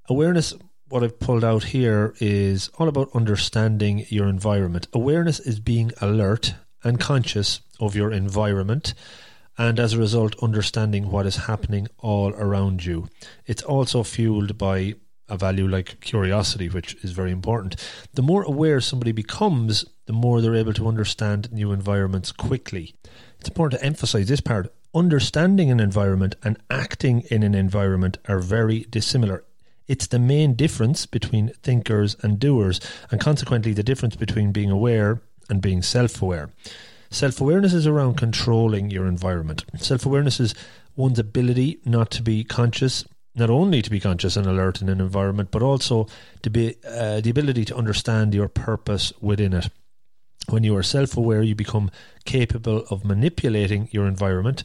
Awareness 0.08 0.54
what 0.94 1.02
I've 1.02 1.18
pulled 1.18 1.42
out 1.42 1.64
here 1.64 2.14
is 2.20 2.70
all 2.78 2.86
about 2.86 3.10
understanding 3.16 4.06
your 4.10 4.28
environment. 4.28 4.86
Awareness 4.92 5.40
is 5.40 5.58
being 5.58 5.90
alert 6.00 6.54
and 6.84 7.00
conscious 7.00 7.62
of 7.80 7.96
your 7.96 8.12
environment, 8.12 8.94
and 9.58 9.80
as 9.80 9.94
a 9.94 9.98
result, 9.98 10.40
understanding 10.40 11.10
what 11.10 11.26
is 11.26 11.48
happening 11.48 11.88
all 11.98 12.32
around 12.34 12.84
you. 12.84 13.08
It's 13.44 13.64
also 13.64 14.04
fueled 14.04 14.56
by 14.56 14.94
a 15.28 15.36
value 15.36 15.66
like 15.66 15.98
curiosity, 15.98 16.68
which 16.68 16.94
is 17.02 17.10
very 17.10 17.32
important. 17.32 17.74
The 18.12 18.22
more 18.22 18.44
aware 18.44 18.80
somebody 18.80 19.10
becomes, 19.10 19.84
the 20.06 20.12
more 20.12 20.40
they're 20.40 20.54
able 20.54 20.74
to 20.74 20.86
understand 20.86 21.50
new 21.50 21.72
environments 21.72 22.30
quickly. 22.30 22.94
It's 23.40 23.48
important 23.48 23.80
to 23.80 23.84
emphasize 23.84 24.28
this 24.28 24.40
part. 24.40 24.72
Understanding 24.94 25.72
an 25.72 25.80
environment 25.80 26.36
and 26.44 26.56
acting 26.70 27.22
in 27.32 27.42
an 27.42 27.56
environment 27.56 28.18
are 28.28 28.38
very 28.38 28.86
dissimilar 28.90 29.42
it's 29.86 30.06
the 30.06 30.18
main 30.18 30.54
difference 30.54 31.06
between 31.06 31.48
thinkers 31.62 32.16
and 32.22 32.38
doers, 32.38 32.80
and 33.10 33.20
consequently, 33.20 33.72
the 33.72 33.82
difference 33.82 34.16
between 34.16 34.52
being 34.52 34.70
aware 34.70 35.20
and 35.48 35.60
being 35.60 35.82
self 35.82 36.22
aware. 36.22 36.50
Self 37.10 37.40
awareness 37.40 37.74
is 37.74 37.86
around 37.86 38.16
controlling 38.16 38.90
your 38.90 39.06
environment. 39.06 39.64
Self 39.76 40.06
awareness 40.06 40.40
is 40.40 40.54
one's 40.96 41.18
ability 41.18 41.80
not 41.84 42.10
to 42.12 42.22
be 42.22 42.44
conscious, 42.44 43.04
not 43.34 43.50
only 43.50 43.82
to 43.82 43.90
be 43.90 44.00
conscious 44.00 44.36
and 44.36 44.46
alert 44.46 44.80
in 44.80 44.88
an 44.88 45.00
environment, 45.00 45.50
but 45.50 45.62
also 45.62 46.06
to 46.42 46.50
be 46.50 46.76
uh, 46.88 47.20
the 47.20 47.30
ability 47.30 47.64
to 47.66 47.76
understand 47.76 48.34
your 48.34 48.48
purpose 48.48 49.12
within 49.20 49.52
it. 49.52 49.68
When 50.48 50.64
you 50.64 50.76
are 50.76 50.82
self 50.82 51.16
aware, 51.16 51.42
you 51.42 51.54
become 51.54 51.90
capable 52.24 52.84
of 52.90 53.04
manipulating 53.04 53.88
your 53.92 54.06
environment. 54.06 54.62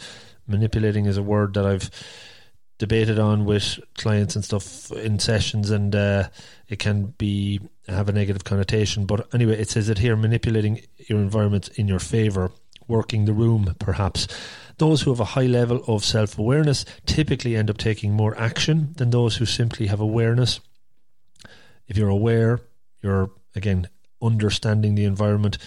Manipulating 0.47 1.05
is 1.05 1.17
a 1.17 1.23
word 1.23 1.53
that 1.53 1.65
I've 1.65 1.91
debated 2.79 3.19
on 3.19 3.45
with 3.45 3.79
clients 3.95 4.35
and 4.35 4.43
stuff 4.43 4.91
in 4.91 5.19
sessions, 5.19 5.69
and 5.69 5.95
uh, 5.95 6.29
it 6.67 6.79
can 6.79 7.13
be 7.17 7.59
have 7.87 8.09
a 8.09 8.13
negative 8.13 8.43
connotation. 8.43 9.05
But 9.05 9.31
anyway, 9.33 9.59
it 9.59 9.69
says 9.69 9.87
that 9.87 9.99
here 9.99 10.15
manipulating 10.15 10.81
your 10.97 11.19
environment 11.19 11.69
in 11.75 11.87
your 11.87 11.99
favor 11.99 12.51
working 12.89 13.25
the 13.25 13.33
room, 13.33 13.75
perhaps. 13.79 14.27
Those 14.77 15.01
who 15.01 15.11
have 15.11 15.19
a 15.19 15.25
high 15.25 15.45
level 15.45 15.83
of 15.87 16.03
self 16.03 16.37
awareness 16.37 16.83
typically 17.05 17.55
end 17.55 17.69
up 17.69 17.77
taking 17.77 18.13
more 18.13 18.37
action 18.37 18.93
than 18.97 19.11
those 19.11 19.37
who 19.37 19.45
simply 19.45 19.87
have 19.87 19.99
awareness. 19.99 20.59
If 21.87 21.97
you're 21.97 22.09
aware, 22.09 22.61
you're 23.01 23.31
again 23.55 23.87
understanding 24.21 24.95
the 24.95 25.05
environment, 25.05 25.57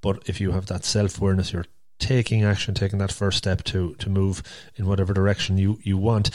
but 0.00 0.22
if 0.26 0.40
you 0.40 0.52
have 0.52 0.66
that 0.66 0.84
self 0.84 1.20
awareness, 1.20 1.52
you're 1.52 1.66
taking 1.98 2.44
action, 2.44 2.74
taking 2.74 2.98
that 2.98 3.12
first 3.12 3.38
step 3.38 3.64
to 3.64 3.94
to 3.96 4.08
move 4.08 4.42
in 4.76 4.86
whatever 4.86 5.12
direction 5.12 5.58
you, 5.58 5.78
you 5.82 5.96
want. 5.96 6.30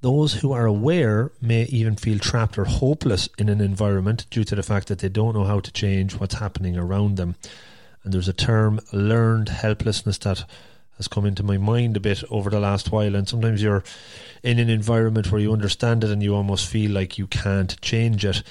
Those 0.00 0.34
who 0.34 0.50
are 0.50 0.66
aware 0.66 1.30
may 1.40 1.62
even 1.64 1.94
feel 1.94 2.18
trapped 2.18 2.58
or 2.58 2.64
hopeless 2.64 3.28
in 3.38 3.48
an 3.48 3.60
environment 3.60 4.26
due 4.30 4.42
to 4.42 4.56
the 4.56 4.62
fact 4.64 4.88
that 4.88 4.98
they 4.98 5.08
don't 5.08 5.34
know 5.34 5.44
how 5.44 5.60
to 5.60 5.72
change 5.72 6.16
what's 6.16 6.34
happening 6.34 6.76
around 6.76 7.16
them. 7.16 7.36
And 8.02 8.12
there's 8.12 8.26
a 8.26 8.32
term, 8.32 8.80
learned 8.92 9.48
helplessness, 9.48 10.18
that 10.18 10.44
has 10.96 11.06
come 11.06 11.24
into 11.24 11.44
my 11.44 11.56
mind 11.56 11.96
a 11.96 12.00
bit 12.00 12.24
over 12.30 12.50
the 12.50 12.58
last 12.58 12.90
while. 12.90 13.14
And 13.14 13.28
sometimes 13.28 13.62
you're 13.62 13.84
in 14.42 14.58
an 14.58 14.68
environment 14.68 15.30
where 15.30 15.40
you 15.40 15.52
understand 15.52 16.02
it 16.02 16.10
and 16.10 16.20
you 16.20 16.34
almost 16.34 16.68
feel 16.68 16.90
like 16.90 17.16
you 17.16 17.28
can't 17.28 17.80
change 17.80 18.24
it. 18.24 18.42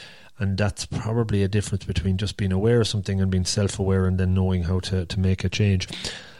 And 0.42 0.58
that's 0.58 0.88
probably 0.88 1.44
a 1.44 1.48
difference 1.48 1.86
between 1.86 2.18
just 2.18 2.36
being 2.36 2.52
aware 2.52 2.82
of 2.82 2.88
something 2.88 3.22
and 3.22 3.30
being 3.30 3.46
self 3.46 3.78
aware 3.78 4.08
and 4.08 4.20
then 4.20 4.34
knowing 4.34 4.64
how 4.64 4.80
to, 4.80 5.06
to 5.06 5.20
make 5.20 5.44
a 5.44 5.50
change. 5.50 5.88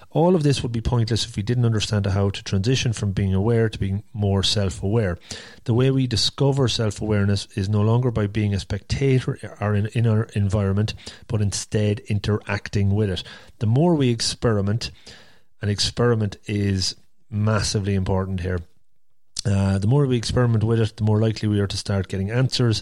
All 0.10 0.36
of 0.36 0.42
this 0.42 0.64
would 0.64 0.72
be 0.72 0.82
pointless 0.82 1.24
if 1.24 1.38
we 1.38 1.44
didn't 1.44 1.66
understand 1.66 2.08
how 2.08 2.32
to 2.32 2.44
transition 2.44 2.94
from 2.94 3.12
being 3.12 3.32
aware 3.32 3.70
to 3.70 3.78
being 3.78 4.02
more 4.12 4.42
self 4.42 4.82
aware. 4.82 5.20
The 5.66 5.76
way 5.76 5.92
we 5.92 6.08
discover 6.08 6.68
self 6.68 7.00
awareness 7.00 7.48
is 7.56 7.70
no 7.70 7.82
longer 7.82 8.10
by 8.10 8.26
being 8.26 8.56
a 8.56 8.60
spectator 8.60 9.38
or 9.62 9.76
in, 9.76 9.86
in 9.94 10.08
our 10.08 10.24
environment, 10.34 10.96
but 11.28 11.40
instead 11.40 12.00
interacting 12.08 12.96
with 12.96 13.12
it. 13.12 13.24
The 13.60 13.68
more 13.68 13.94
we 13.94 14.10
experiment, 14.10 14.90
and 15.62 15.70
experiment 15.70 16.38
is 16.48 16.96
massively 17.30 17.94
important 17.94 18.40
here. 18.40 18.62
Uh, 19.46 19.78
the 19.78 19.88
more 19.88 20.08
we 20.08 20.18
experiment 20.18 20.64
with 20.64 20.80
it, 20.80 20.98
the 20.98 21.04
more 21.04 21.20
likely 21.20 21.48
we 21.48 21.60
are 21.60 21.68
to 21.68 21.78
start 21.78 22.08
getting 22.08 22.32
answers 22.32 22.82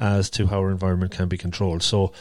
as 0.00 0.30
to 0.30 0.46
how 0.46 0.58
our 0.58 0.70
environment 0.70 1.12
can 1.12 1.28
be 1.28 1.38
controlled. 1.38 1.82
So, 1.82 2.12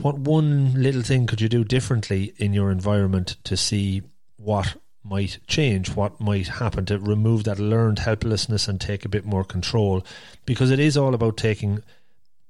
what 0.00 0.18
one 0.18 0.74
little 0.74 1.02
thing 1.02 1.26
could 1.26 1.40
you 1.40 1.48
do 1.48 1.64
differently 1.64 2.34
in 2.36 2.52
your 2.52 2.70
environment 2.70 3.36
to 3.44 3.56
see 3.56 4.02
what 4.36 4.76
might 5.02 5.38
change, 5.46 5.94
what 5.94 6.20
might 6.20 6.48
happen 6.48 6.84
to 6.86 6.98
remove 6.98 7.44
that 7.44 7.58
learned 7.58 8.00
helplessness 8.00 8.68
and 8.68 8.80
take 8.80 9.04
a 9.04 9.08
bit 9.08 9.24
more 9.24 9.44
control? 9.44 10.04
Because 10.44 10.70
it 10.70 10.80
is 10.80 10.96
all 10.96 11.14
about 11.14 11.36
taking 11.36 11.82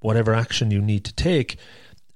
whatever 0.01 0.35
action 0.35 0.71
you 0.71 0.81
need 0.81 1.05
to 1.05 1.15
take 1.15 1.57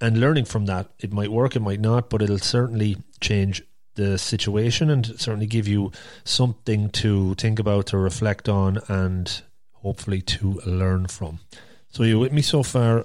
and 0.01 0.19
learning 0.19 0.47
from 0.47 0.67
that. 0.67 0.91
It 0.99 1.13
might 1.13 1.31
work, 1.31 1.55
it 1.55 1.61
might 1.61 1.81
not, 1.81 2.11
but 2.11 2.23
it'll 2.23 2.39
certainly 2.39 2.97
change 3.21 3.63
the 3.95 4.19
situation 4.19 4.89
and 4.91 5.07
certainly 5.21 5.47
give 5.47 5.69
you 5.69 5.93
something 6.25 6.91
to 6.91 7.35
think 7.35 7.59
about, 7.59 7.87
to 7.87 7.99
reflect 7.99 8.49
on, 8.49 8.79
and 8.89 9.43
hopefully 9.75 10.23
to 10.23 10.61
learn 10.65 11.07
from. 11.07 11.41
So, 11.91 12.05
you're 12.05 12.19
with 12.19 12.33
me 12.33 12.43
so 12.43 12.63
far? 12.63 13.05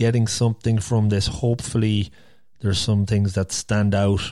getting 0.00 0.26
something 0.26 0.78
from 0.78 1.10
this. 1.10 1.26
Hopefully, 1.26 2.10
there's 2.60 2.78
some 2.78 3.04
things 3.04 3.34
that 3.34 3.52
stand 3.52 3.94
out 3.94 4.22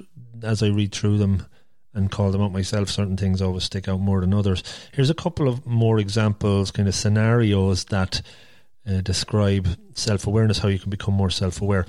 as 0.43 0.63
I 0.63 0.69
read 0.69 0.95
through 0.95 1.19
them 1.19 1.47
and 1.93 2.11
call 2.11 2.31
them 2.31 2.41
out 2.41 2.53
myself. 2.53 2.89
Certain 2.89 3.19
things 3.19 3.43
always 3.43 3.65
stick 3.65 3.87
out 3.87 4.01
more 4.01 4.21
than 4.23 4.33
others. 4.33 4.63
Here's 4.93 5.11
a 5.11 5.15
couple 5.15 5.47
of 5.47 5.67
more 5.67 5.99
examples, 5.99 6.71
kind 6.71 6.89
of 6.89 6.95
scenarios 6.95 7.85
that 7.87 8.23
uh, 8.89 9.01
describe 9.03 9.69
self 9.95 10.27
awareness, 10.27 10.59
how 10.59 10.69
you 10.69 10.79
can 10.79 10.91
become 10.91 11.15
more 11.15 11.31
self 11.31 11.61
aware. 11.61 11.87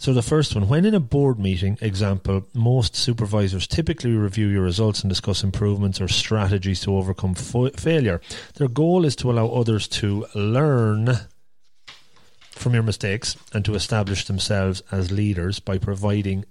So, 0.00 0.12
the 0.12 0.22
first 0.22 0.54
one 0.54 0.68
when 0.68 0.84
in 0.84 0.94
a 0.94 1.00
board 1.00 1.40
meeting, 1.40 1.76
example, 1.80 2.46
most 2.54 2.94
supervisors 2.94 3.66
typically 3.66 4.12
review 4.12 4.46
your 4.46 4.62
results 4.62 5.00
and 5.00 5.10
discuss 5.10 5.42
improvements 5.42 6.00
or 6.00 6.06
strategies 6.06 6.80
to 6.82 6.96
overcome 6.96 7.34
fo- 7.34 7.70
failure. 7.70 8.20
Their 8.54 8.68
goal 8.68 9.04
is 9.04 9.16
to 9.16 9.30
allow 9.30 9.48
others 9.48 9.88
to 9.88 10.24
learn 10.36 11.16
from 12.50 12.74
your 12.74 12.84
mistakes 12.84 13.36
and 13.52 13.64
to 13.64 13.74
establish 13.74 14.24
themselves 14.24 14.82
as 14.92 15.10
leaders 15.10 15.58
by 15.58 15.78
providing 15.78 16.44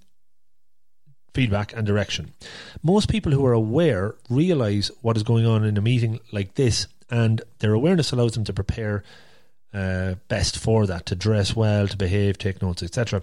feedback 1.33 1.71
and 1.73 1.87
direction. 1.87 2.33
Most 2.83 3.09
people 3.09 3.31
who 3.31 3.45
are 3.45 3.53
aware 3.53 4.15
realize 4.29 4.91
what 5.01 5.15
is 5.15 5.23
going 5.23 5.45
on 5.45 5.63
in 5.63 5.77
a 5.77 5.81
meeting 5.81 6.19
like 6.33 6.55
this, 6.55 6.87
and 7.09 7.41
their 7.59 7.73
awareness 7.73 8.11
allows 8.11 8.33
them 8.33 8.43
to 8.43 8.53
prepare 8.53 9.03
uh, 9.73 10.15
best 10.27 10.57
for 10.57 10.85
that, 10.87 11.05
to 11.05 11.15
dress 11.15 11.55
well, 11.55 11.87
to 11.87 11.95
behave, 11.95 12.37
take 12.37 12.61
notes, 12.61 12.83
etc. 12.83 13.21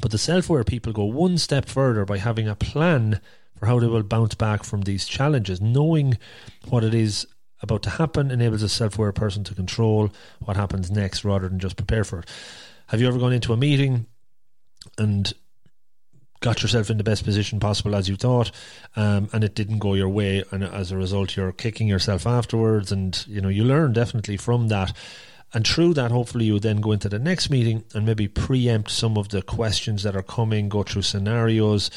But 0.00 0.10
the 0.10 0.18
self 0.18 0.48
aware 0.48 0.64
people 0.64 0.92
go 0.92 1.04
one 1.04 1.38
step 1.38 1.66
further 1.66 2.04
by 2.04 2.18
having 2.18 2.48
a 2.48 2.54
plan 2.54 3.20
for 3.56 3.66
how 3.66 3.80
they 3.80 3.86
will 3.86 4.02
bounce 4.02 4.34
back 4.34 4.62
from 4.62 4.82
these 4.82 5.06
challenges, 5.06 5.60
knowing 5.60 6.18
what 6.68 6.84
it 6.84 6.94
is 6.94 7.26
about 7.60 7.82
to 7.82 7.90
happen 7.90 8.30
enables 8.30 8.62
a 8.62 8.68
self 8.68 8.96
aware 8.98 9.12
person 9.12 9.44
to 9.44 9.54
control 9.54 10.10
what 10.44 10.56
happens 10.56 10.90
next 10.90 11.24
rather 11.24 11.48
than 11.48 11.58
just 11.58 11.76
prepare 11.76 12.04
for 12.04 12.20
it. 12.20 12.26
Have 12.86 13.00
you 13.00 13.08
ever 13.08 13.18
gone 13.18 13.32
into 13.32 13.52
a 13.52 13.56
meeting 13.56 14.06
and 14.96 15.32
got 16.40 16.62
yourself 16.62 16.88
in 16.88 16.98
the 16.98 17.04
best 17.04 17.24
position 17.24 17.58
possible 17.58 17.94
as 17.94 18.08
you 18.08 18.16
thought, 18.16 18.50
um, 18.96 19.28
and 19.32 19.42
it 19.42 19.54
didn't 19.54 19.78
go 19.78 19.94
your 19.94 20.08
way, 20.08 20.44
and 20.52 20.62
as 20.62 20.92
a 20.92 20.96
result, 20.96 21.36
you're 21.36 21.52
kicking 21.52 21.88
yourself 21.88 22.26
afterwards, 22.26 22.92
and 22.92 23.24
you 23.26 23.40
know 23.40 23.48
you 23.48 23.64
learn 23.64 23.92
definitely 23.92 24.36
from 24.36 24.68
that. 24.68 24.92
And 25.54 25.66
through 25.66 25.94
that, 25.94 26.10
hopefully, 26.10 26.44
you 26.44 26.58
then 26.58 26.80
go 26.80 26.92
into 26.92 27.08
the 27.08 27.18
next 27.18 27.48
meeting 27.48 27.84
and 27.94 28.04
maybe 28.04 28.28
preempt 28.28 28.90
some 28.90 29.16
of 29.16 29.30
the 29.30 29.42
questions 29.42 30.02
that 30.02 30.14
are 30.14 30.22
coming, 30.22 30.68
go 30.68 30.82
through 30.82 31.02
scenarios, 31.02 31.90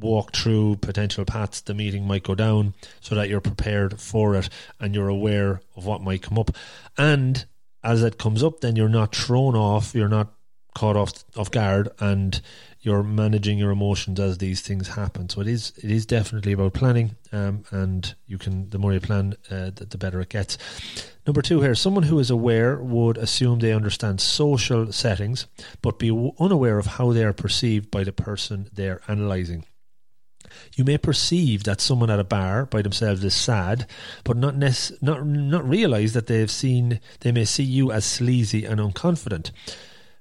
walk 0.00 0.34
through 0.34 0.76
potential 0.76 1.24
paths 1.24 1.60
the 1.60 1.74
meeting 1.74 2.06
might 2.06 2.22
go 2.22 2.34
down 2.34 2.74
so 3.00 3.14
that 3.14 3.28
you're 3.28 3.40
prepared 3.40 4.00
for 4.00 4.34
it 4.34 4.48
and 4.78 4.94
you're 4.94 5.08
aware 5.08 5.60
of 5.76 5.86
what 5.86 6.02
might 6.02 6.22
come 6.22 6.38
up. 6.38 6.50
And 6.96 7.44
as 7.82 8.02
it 8.02 8.18
comes 8.18 8.42
up, 8.42 8.60
then 8.60 8.76
you're 8.76 8.88
not 8.88 9.14
thrown 9.14 9.54
off, 9.54 9.94
you're 9.94 10.08
not 10.08 10.32
caught 10.74 10.96
off 10.96 11.24
off 11.36 11.50
guard, 11.50 11.88
and 12.00 12.40
you're 12.86 13.02
managing 13.02 13.58
your 13.58 13.72
emotions 13.72 14.20
as 14.20 14.38
these 14.38 14.60
things 14.60 14.86
happen. 14.86 15.28
So 15.28 15.40
it 15.40 15.48
is 15.48 15.72
it 15.76 15.90
is 15.90 16.06
definitely 16.06 16.52
about 16.52 16.74
planning, 16.74 17.16
um, 17.32 17.64
and 17.72 18.14
you 18.28 18.38
can 18.38 18.70
the 18.70 18.78
more 18.78 18.92
you 18.92 19.00
plan, 19.00 19.34
uh, 19.50 19.70
the, 19.74 19.86
the 19.90 19.98
better 19.98 20.20
it 20.20 20.28
gets. 20.28 20.56
Number 21.26 21.42
two 21.42 21.60
here, 21.60 21.74
someone 21.74 22.04
who 22.04 22.20
is 22.20 22.30
aware 22.30 22.78
would 22.78 23.18
assume 23.18 23.58
they 23.58 23.72
understand 23.72 24.20
social 24.20 24.92
settings, 24.92 25.48
but 25.82 25.98
be 25.98 26.10
unaware 26.38 26.78
of 26.78 26.86
how 26.86 27.12
they 27.12 27.24
are 27.24 27.32
perceived 27.32 27.90
by 27.90 28.04
the 28.04 28.12
person 28.12 28.70
they're 28.72 29.00
analysing. 29.08 29.64
You 30.76 30.84
may 30.84 30.96
perceive 30.96 31.64
that 31.64 31.80
someone 31.80 32.08
at 32.08 32.20
a 32.20 32.24
bar 32.24 32.66
by 32.66 32.82
themselves 32.82 33.24
is 33.24 33.34
sad, 33.34 33.88
but 34.22 34.36
not 34.36 34.54
not 35.02 35.26
not 35.26 35.68
realize 35.68 36.12
that 36.12 36.28
they've 36.28 36.48
seen 36.48 37.00
they 37.18 37.32
may 37.32 37.46
see 37.46 37.64
you 37.64 37.90
as 37.90 38.04
sleazy 38.04 38.64
and 38.64 38.78
unconfident. 38.78 39.50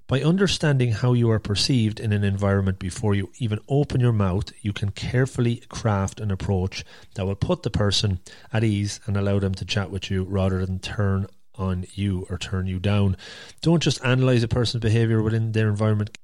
By 0.08 0.22
understanding 0.22 0.92
how 0.92 1.14
you 1.14 1.32
are 1.32 1.40
perceived 1.40 2.00
in 2.00 2.14
an 2.14 2.24
environment 2.24 2.78
before 2.78 3.16
you 3.16 3.32
even 3.40 3.60
open 3.68 4.02
your 4.02 4.14
mouth, 4.14 4.52
you 4.62 4.72
can 4.72 4.92
carefully 4.92 5.64
craft 5.68 6.20
an 6.20 6.30
approach 6.30 6.86
that 7.16 7.26
will 7.26 7.36
put 7.36 7.64
the 7.64 7.72
person 7.72 8.20
at 8.54 8.64
ease 8.64 9.00
and 9.08 9.18
allow 9.18 9.40
them 9.40 9.56
to 9.56 9.66
chat 9.66 9.90
with 9.90 10.12
you 10.12 10.24
rather 10.24 10.64
than 10.64 10.78
turn 10.78 11.26
on 11.56 11.86
you 11.94 12.28
or 12.30 12.38
turn 12.38 12.68
you 12.68 12.78
down. 12.78 13.18
Don't 13.62 13.82
just 13.82 14.04
analyze 14.06 14.44
a 14.44 14.48
person's 14.48 14.82
behavior 14.82 15.24
within 15.24 15.54
their 15.54 15.70
environment. 15.70 16.16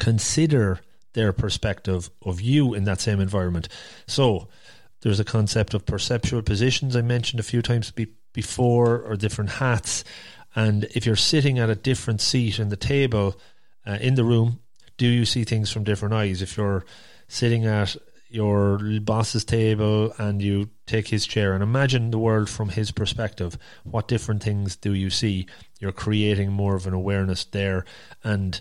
Consider 0.00 0.80
their 1.12 1.32
perspective 1.32 2.10
of 2.22 2.40
you 2.40 2.74
in 2.74 2.84
that 2.84 3.00
same 3.00 3.20
environment. 3.20 3.68
So 4.08 4.48
there's 5.02 5.20
a 5.20 5.24
concept 5.24 5.74
of 5.74 5.86
perceptual 5.86 6.42
positions 6.42 6.96
I 6.96 7.02
mentioned 7.02 7.38
a 7.38 7.44
few 7.44 7.62
times 7.62 7.92
be- 7.92 8.14
before, 8.32 9.00
or 9.00 9.16
different 9.16 9.50
hats. 9.50 10.04
And 10.58 10.88
if 10.92 11.06
you're 11.06 11.14
sitting 11.14 11.60
at 11.60 11.70
a 11.70 11.76
different 11.76 12.20
seat 12.20 12.58
in 12.58 12.68
the 12.68 12.76
table 12.76 13.36
uh, 13.86 13.98
in 14.00 14.16
the 14.16 14.24
room, 14.24 14.58
do 14.96 15.06
you 15.06 15.24
see 15.24 15.44
things 15.44 15.70
from 15.70 15.84
different 15.84 16.14
eyes? 16.14 16.42
If 16.42 16.56
you're 16.56 16.84
sitting 17.28 17.64
at 17.64 17.96
your 18.28 18.80
boss's 19.00 19.44
table 19.44 20.12
and 20.18 20.42
you 20.42 20.70
take 20.84 21.06
his 21.06 21.28
chair 21.28 21.52
and 21.52 21.62
imagine 21.62 22.10
the 22.10 22.18
world 22.18 22.50
from 22.50 22.70
his 22.70 22.90
perspective, 22.90 23.56
what 23.84 24.08
different 24.08 24.42
things 24.42 24.74
do 24.74 24.94
you 24.94 25.10
see? 25.10 25.46
You're 25.78 25.92
creating 25.92 26.50
more 26.50 26.74
of 26.74 26.88
an 26.88 26.92
awareness 26.92 27.44
there. 27.44 27.84
And 28.24 28.60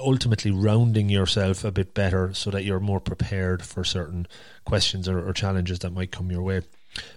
ultimately 0.00 0.50
rounding 0.50 1.10
yourself 1.10 1.62
a 1.62 1.70
bit 1.70 1.92
better 1.92 2.32
so 2.32 2.50
that 2.52 2.64
you're 2.64 2.80
more 2.80 3.00
prepared 3.00 3.62
for 3.62 3.84
certain 3.84 4.26
questions 4.64 5.10
or, 5.10 5.28
or 5.28 5.34
challenges 5.34 5.80
that 5.80 5.92
might 5.92 6.10
come 6.10 6.30
your 6.30 6.42
way. 6.42 6.62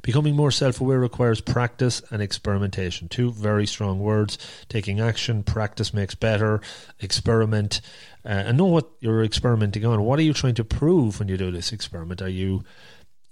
Becoming 0.01 0.35
more 0.35 0.51
self 0.51 0.81
aware 0.81 0.99
requires 0.99 1.41
practice 1.41 2.01
and 2.09 2.21
experimentation. 2.21 3.07
Two 3.07 3.31
very 3.31 3.67
strong 3.67 3.99
words. 3.99 4.37
Taking 4.69 4.99
action, 4.99 5.43
practice 5.43 5.93
makes 5.93 6.15
better, 6.15 6.61
experiment, 6.99 7.81
uh, 8.25 8.29
and 8.29 8.57
know 8.57 8.65
what 8.65 8.89
you're 8.99 9.23
experimenting 9.23 9.85
on. 9.85 10.01
What 10.03 10.19
are 10.19 10.23
you 10.23 10.33
trying 10.33 10.55
to 10.55 10.63
prove 10.63 11.19
when 11.19 11.27
you 11.27 11.37
do 11.37 11.51
this 11.51 11.71
experiment? 11.71 12.21
Are 12.21 12.29
you 12.29 12.63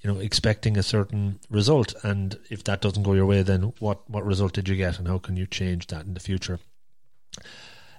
you 0.01 0.13
know 0.13 0.19
expecting 0.19 0.77
a 0.77 0.83
certain 0.83 1.39
result 1.49 1.95
and 2.03 2.37
if 2.51 2.63
that 2.65 2.79
doesn't 2.79 3.01
go 3.01 3.13
your 3.13 3.25
way 3.25 3.41
then 3.41 3.73
what 3.79 4.07
what 4.07 4.23
result 4.23 4.53
did 4.53 4.69
you 4.69 4.75
get 4.75 4.99
and 4.99 5.07
how 5.07 5.17
can 5.17 5.35
you 5.35 5.47
change 5.47 5.87
that 5.87 6.05
in 6.05 6.13
the 6.13 6.19
future 6.19 6.59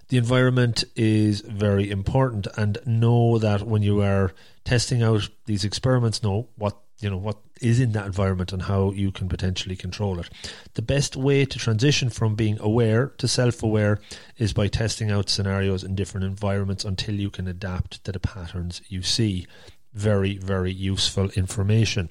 the 0.08 0.18
environment 0.18 0.84
is 0.94 1.40
very 1.40 1.90
important, 1.90 2.46
and 2.56 2.78
know 2.86 3.38
that 3.38 3.62
when 3.62 3.82
you 3.82 4.02
are 4.02 4.32
testing 4.64 5.02
out 5.02 5.28
these 5.46 5.64
experiments, 5.64 6.22
know 6.22 6.48
what 6.56 6.76
you 6.98 7.10
know 7.10 7.16
what 7.16 7.38
is 7.60 7.78
in 7.78 7.92
that 7.92 8.06
environment 8.06 8.52
and 8.52 8.62
how 8.62 8.90
you 8.90 9.12
can 9.12 9.28
potentially 9.28 9.76
control 9.76 10.18
it. 10.18 10.30
The 10.74 10.82
best 10.82 11.16
way 11.16 11.44
to 11.44 11.58
transition 11.58 12.10
from 12.10 12.34
being 12.34 12.58
aware 12.60 13.08
to 13.18 13.28
self-aware 13.28 14.00
is 14.38 14.52
by 14.52 14.68
testing 14.68 15.10
out 15.10 15.28
scenarios 15.28 15.84
in 15.84 15.94
different 15.94 16.26
environments 16.26 16.84
until 16.84 17.14
you 17.14 17.30
can 17.30 17.48
adapt 17.48 18.02
to 18.04 18.12
the 18.12 18.20
patterns 18.20 18.80
you 18.88 19.02
see. 19.02 19.46
Very, 19.92 20.38
very 20.38 20.72
useful 20.72 21.30
information. 21.30 22.10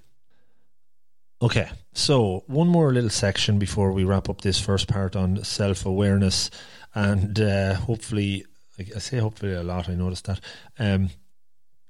Okay, 1.42 1.70
so 1.94 2.44
one 2.48 2.68
more 2.68 2.94
little 2.94 3.10
section 3.10 3.60
before 3.60 3.92
we 3.92 4.04
wrap 4.04 4.30
up 4.30 4.42
this 4.42 4.60
first 4.60 4.88
part 4.88 5.16
on 5.16 5.44
self 5.44 5.86
awareness, 5.86 6.50
and 6.96 7.40
uh, 7.40 7.76
hopefully, 7.76 8.46
I 8.80 9.00
say 9.00 9.18
hopefully 9.20 9.54
a 9.54 9.62
lot. 9.62 9.90
I 9.90 9.96
noticed 9.96 10.26
that. 10.26 10.40
Um, 10.80 11.10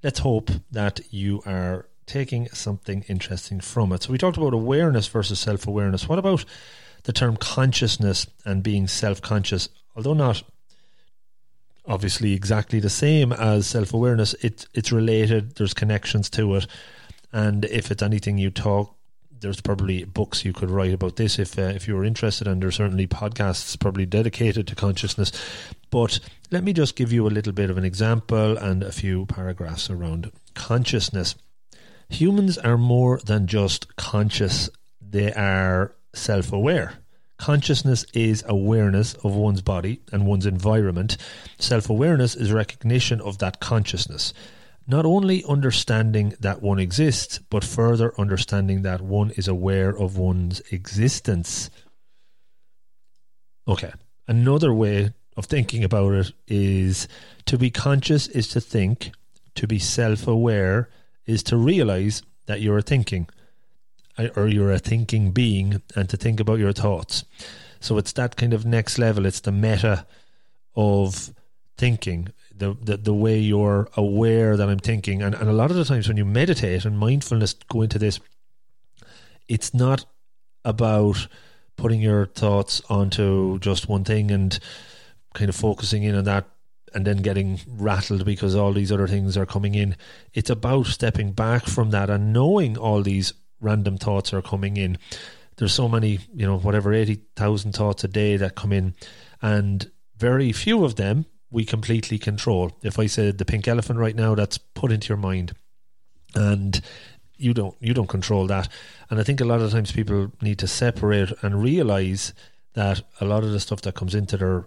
let's 0.03 0.19
hope 0.19 0.49
that 0.71 0.99
you 1.12 1.43
are 1.45 1.88
taking 2.05 2.47
something 2.49 3.03
interesting 3.07 3.59
from 3.59 3.91
it. 3.91 4.03
So 4.03 4.11
we 4.11 4.17
talked 4.17 4.37
about 4.37 4.53
awareness 4.53 5.07
versus 5.07 5.39
self 5.39 5.67
awareness. 5.67 6.07
What 6.07 6.19
about 6.19 6.45
the 7.03 7.13
term 7.13 7.37
consciousness 7.37 8.27
and 8.45 8.63
being 8.63 8.87
self 8.87 9.21
conscious? 9.21 9.69
Although 9.95 10.13
not 10.13 10.43
obviously 11.87 12.33
exactly 12.33 12.79
the 12.79 12.89
same 12.89 13.31
as 13.31 13.67
self 13.67 13.93
awareness, 13.93 14.33
it, 14.35 14.65
it's 14.73 14.91
related, 14.91 15.55
there's 15.55 15.73
connections 15.73 16.29
to 16.31 16.55
it. 16.55 16.67
And 17.31 17.65
if 17.65 17.91
it's 17.91 18.03
anything 18.03 18.37
you 18.37 18.49
talk, 18.49 18.95
there's 19.41 19.61
probably 19.61 20.03
books 20.05 20.45
you 20.45 20.53
could 20.53 20.71
write 20.71 20.93
about 20.93 21.17
this 21.17 21.37
if 21.37 21.59
uh, 21.59 21.63
if 21.63 21.87
you 21.87 21.95
were 21.95 22.05
interested, 22.05 22.47
and 22.47 22.61
there's 22.61 22.75
certainly 22.75 23.07
podcasts 23.07 23.79
probably 23.79 24.05
dedicated 24.05 24.67
to 24.67 24.75
consciousness. 24.75 25.31
But 25.91 26.19
let 26.51 26.63
me 26.63 26.73
just 26.73 26.95
give 26.95 27.11
you 27.11 27.27
a 27.27 27.29
little 27.29 27.53
bit 27.53 27.69
of 27.69 27.77
an 27.77 27.85
example 27.85 28.57
and 28.57 28.83
a 28.83 28.91
few 28.91 29.25
paragraphs 29.25 29.89
around 29.89 30.31
consciousness. 30.53 31.35
Humans 32.09 32.57
are 32.59 32.77
more 32.77 33.19
than 33.19 33.47
just 33.47 33.95
conscious, 33.95 34.69
they 35.01 35.33
are 35.33 35.95
self 36.13 36.51
aware. 36.53 36.93
Consciousness 37.37 38.05
is 38.13 38.43
awareness 38.47 39.13
of 39.15 39.35
one's 39.35 39.61
body 39.61 40.01
and 40.11 40.25
one's 40.25 40.45
environment. 40.45 41.17
Self 41.57 41.89
awareness 41.89 42.35
is 42.35 42.51
recognition 42.51 43.19
of 43.21 43.39
that 43.39 43.59
consciousness. 43.59 44.33
Not 44.87 45.05
only 45.05 45.43
understanding 45.45 46.35
that 46.39 46.61
one 46.61 46.79
exists, 46.79 47.39
but 47.49 47.63
further 47.63 48.13
understanding 48.19 48.83
that 48.83 49.01
one 49.01 49.31
is 49.31 49.47
aware 49.47 49.89
of 49.89 50.17
one's 50.17 50.61
existence. 50.71 51.69
Okay, 53.67 53.91
another 54.27 54.73
way 54.73 55.11
of 55.35 55.45
thinking 55.45 55.83
about 55.83 56.13
it 56.13 56.31
is 56.47 57.07
to 57.47 57.57
be 57.57 57.71
conscious 57.71 58.27
is 58.27 58.47
to 58.49 58.61
think, 58.61 59.11
to 59.55 59.67
be 59.67 59.79
self 59.79 60.27
aware 60.27 60.87
is 61.25 61.43
to 61.43 61.57
realize 61.57 62.21
that 62.45 62.61
you're 62.61 62.77
a 62.77 62.81
thinking 62.83 63.27
uh, 64.17 64.27
or 64.35 64.47
you're 64.47 64.71
a 64.71 64.79
thinking 64.79 65.31
being 65.31 65.81
and 65.95 66.09
to 66.09 66.17
think 66.17 66.39
about 66.39 66.59
your 66.59 66.73
thoughts. 66.73 67.25
So 67.79 67.97
it's 67.97 68.13
that 68.13 68.35
kind 68.35 68.53
of 68.53 68.65
next 68.65 68.97
level. 68.97 69.25
It's 69.25 69.41
the 69.41 69.51
meta 69.51 70.05
of 70.75 71.33
thinking, 71.77 72.29
the, 72.55 72.75
the, 72.81 72.97
the 72.97 73.13
way 73.13 73.38
you're 73.38 73.89
aware 73.95 74.57
that 74.57 74.69
I'm 74.69 74.79
thinking. 74.79 75.21
And, 75.21 75.35
and 75.35 75.49
a 75.49 75.53
lot 75.53 75.71
of 75.71 75.77
the 75.77 75.85
times 75.85 76.07
when 76.07 76.17
you 76.17 76.25
meditate 76.25 76.85
and 76.85 76.97
mindfulness 76.97 77.53
go 77.53 77.81
into 77.81 77.99
this, 77.99 78.19
it's 79.47 79.73
not 79.73 80.05
about 80.63 81.27
putting 81.75 82.01
your 82.01 82.25
thoughts 82.25 82.81
onto 82.89 83.59
just 83.59 83.89
one 83.89 84.03
thing 84.03 84.31
and 84.31 84.57
kind 85.33 85.49
of 85.49 85.55
focusing 85.55 86.03
in 86.03 86.15
on 86.15 86.23
that 86.23 86.45
and 86.95 87.05
then 87.05 87.17
getting 87.17 87.60
rattled 87.67 88.25
because 88.25 88.55
all 88.55 88.73
these 88.73 88.91
other 88.91 89.08
things 89.08 89.38
are 89.38 89.45
coming 89.45 89.75
in. 89.75 89.95
It's 90.34 90.49
about 90.49 90.88
stepping 90.88 91.34
back 91.34 91.65
from 91.65 91.91
that 91.91 92.10
and 92.10 92.34
knowing 92.34 92.77
all 92.77 93.03
these 93.03 93.34
random 93.60 93.97
thoughts 93.97 94.34
are 94.34 94.41
coming 94.41 94.77
in. 94.77 94.97
There's 95.58 95.73
so 95.73 95.88
many, 95.88 96.19
you 96.34 96.45
know, 96.47 96.58
whatever, 96.58 96.93
80,000 96.93 97.73
thoughts 97.73 98.03
a 98.03 98.08
day 98.08 98.38
that 98.38 98.55
come 98.55 98.73
in, 98.73 98.95
and 99.41 99.89
very 100.17 100.51
few 100.51 100.84
of 100.84 100.95
them 100.95 101.25
we 101.51 101.63
completely 101.65 102.17
control. 102.17 102.71
If 102.81 102.97
I 102.99 103.05
said 103.05 103.38
the 103.38 103.45
pink 103.45 103.67
elephant 103.67 103.99
right 103.99 104.15
now, 104.15 104.36
that's 104.36 104.58
put 104.58 104.91
into 104.91 105.10
your 105.10 105.17
mind. 105.17 105.53
And 106.34 106.81
you 107.38 107.53
don't 107.53 107.75
you 107.79 107.93
don't 107.93 108.10
control 108.10 108.47
that. 108.47 108.67
And 109.10 109.19
I 109.19 109.23
think 109.23 109.41
a 109.41 109.45
lot 109.45 109.62
of 109.62 109.71
times 109.71 109.91
people 109.91 110.31
need 110.41 110.60
to 110.60 110.67
separate 110.67 111.31
and 111.41 111.62
realize 111.62 112.34
that 112.73 113.01
a 113.21 113.25
lot 113.25 113.43
of 113.43 113.51
the 113.51 113.60
stuff 113.60 113.81
that 113.81 113.95
comes 113.95 114.15
into 114.15 114.38
their 114.38 114.65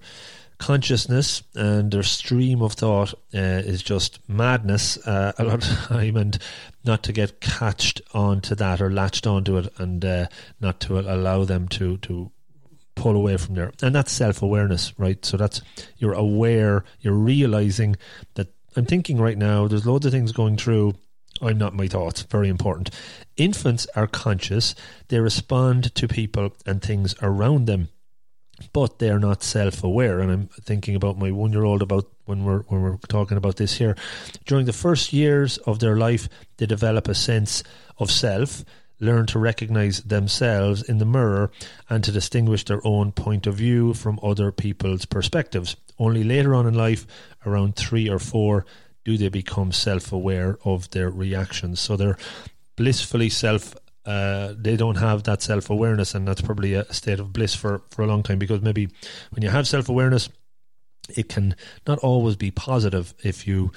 consciousness 0.58 1.42
and 1.54 1.90
their 1.92 2.02
stream 2.02 2.62
of 2.62 2.72
thought 2.72 3.14
uh, 3.34 3.62
is 3.64 3.82
just 3.82 4.18
madness 4.28 4.98
uh, 5.06 5.32
a 5.38 5.44
lot 5.44 5.62
of 5.62 5.78
time 5.86 6.16
and 6.16 6.38
not 6.84 7.02
to 7.04 7.12
get 7.12 7.40
catched 7.40 8.00
onto 8.12 8.54
that 8.54 8.80
or 8.80 8.90
latched 8.90 9.26
onto 9.26 9.56
it 9.56 9.72
and 9.78 10.04
uh, 10.04 10.26
not 10.60 10.80
to 10.80 10.98
allow 10.98 11.44
them 11.44 11.68
to 11.68 11.96
to 11.98 12.30
pull 12.96 13.14
away 13.14 13.36
from 13.36 13.54
there 13.54 13.72
and 13.80 13.94
that's 13.94 14.10
self-awareness 14.10 14.92
right 14.98 15.24
so 15.24 15.36
that's 15.36 15.62
you're 15.98 16.14
aware 16.14 16.84
you're 17.00 17.12
realizing 17.12 17.94
that 18.34 18.48
i'm 18.74 18.84
thinking 18.84 19.20
right 19.20 19.38
now 19.38 19.68
there's 19.68 19.86
loads 19.86 20.04
of 20.04 20.10
things 20.10 20.32
going 20.32 20.56
through 20.56 20.92
I'm 21.40 21.58
not 21.58 21.72
my 21.72 21.86
thoughts. 21.86 22.22
Very 22.22 22.48
important. 22.48 22.90
Infants 23.36 23.86
are 23.94 24.08
conscious. 24.08 24.74
They 25.06 25.20
respond 25.20 25.94
to 25.94 26.08
people 26.08 26.52
and 26.66 26.82
things 26.82 27.14
around 27.22 27.66
them 27.66 27.90
but 28.72 28.98
they're 28.98 29.18
not 29.18 29.42
self-aware. 29.42 30.20
And 30.20 30.30
I'm 30.30 30.48
thinking 30.62 30.94
about 30.94 31.18
my 31.18 31.30
one-year-old 31.30 31.82
about 31.82 32.06
when 32.26 32.44
we're 32.44 32.60
when 32.62 32.82
we're 32.82 32.96
talking 33.08 33.36
about 33.36 33.56
this 33.56 33.78
here. 33.78 33.96
During 34.46 34.66
the 34.66 34.72
first 34.72 35.12
years 35.12 35.58
of 35.58 35.78
their 35.78 35.96
life, 35.96 36.28
they 36.56 36.66
develop 36.66 37.08
a 37.08 37.14
sense 37.14 37.62
of 37.98 38.10
self, 38.10 38.64
learn 39.00 39.26
to 39.26 39.38
recognize 39.38 40.02
themselves 40.02 40.82
in 40.82 40.98
the 40.98 41.06
mirror, 41.06 41.50
and 41.88 42.04
to 42.04 42.12
distinguish 42.12 42.64
their 42.64 42.86
own 42.86 43.12
point 43.12 43.46
of 43.46 43.54
view 43.54 43.94
from 43.94 44.18
other 44.22 44.52
people's 44.52 45.04
perspectives. 45.04 45.76
Only 45.98 46.22
later 46.24 46.54
on 46.54 46.66
in 46.66 46.74
life, 46.74 47.06
around 47.46 47.76
three 47.76 48.08
or 48.08 48.18
four, 48.18 48.66
do 49.04 49.16
they 49.16 49.28
become 49.30 49.72
self-aware 49.72 50.58
of 50.64 50.90
their 50.90 51.10
reactions. 51.10 51.80
So 51.80 51.96
they're 51.96 52.18
blissfully 52.76 53.30
self 53.30 53.74
uh, 54.08 54.54
they 54.56 54.74
don't 54.74 54.96
have 54.96 55.24
that 55.24 55.42
self 55.42 55.68
awareness, 55.68 56.14
and 56.14 56.26
that's 56.26 56.40
probably 56.40 56.72
a 56.72 56.90
state 56.90 57.20
of 57.20 57.30
bliss 57.30 57.54
for, 57.54 57.82
for 57.90 58.00
a 58.00 58.06
long 58.06 58.22
time 58.22 58.38
because 58.38 58.62
maybe 58.62 58.88
when 59.32 59.42
you 59.42 59.50
have 59.50 59.68
self 59.68 59.90
awareness, 59.90 60.30
it 61.14 61.28
can 61.28 61.54
not 61.86 61.98
always 61.98 62.34
be 62.34 62.50
positive 62.50 63.12
if 63.22 63.46
you, 63.46 63.70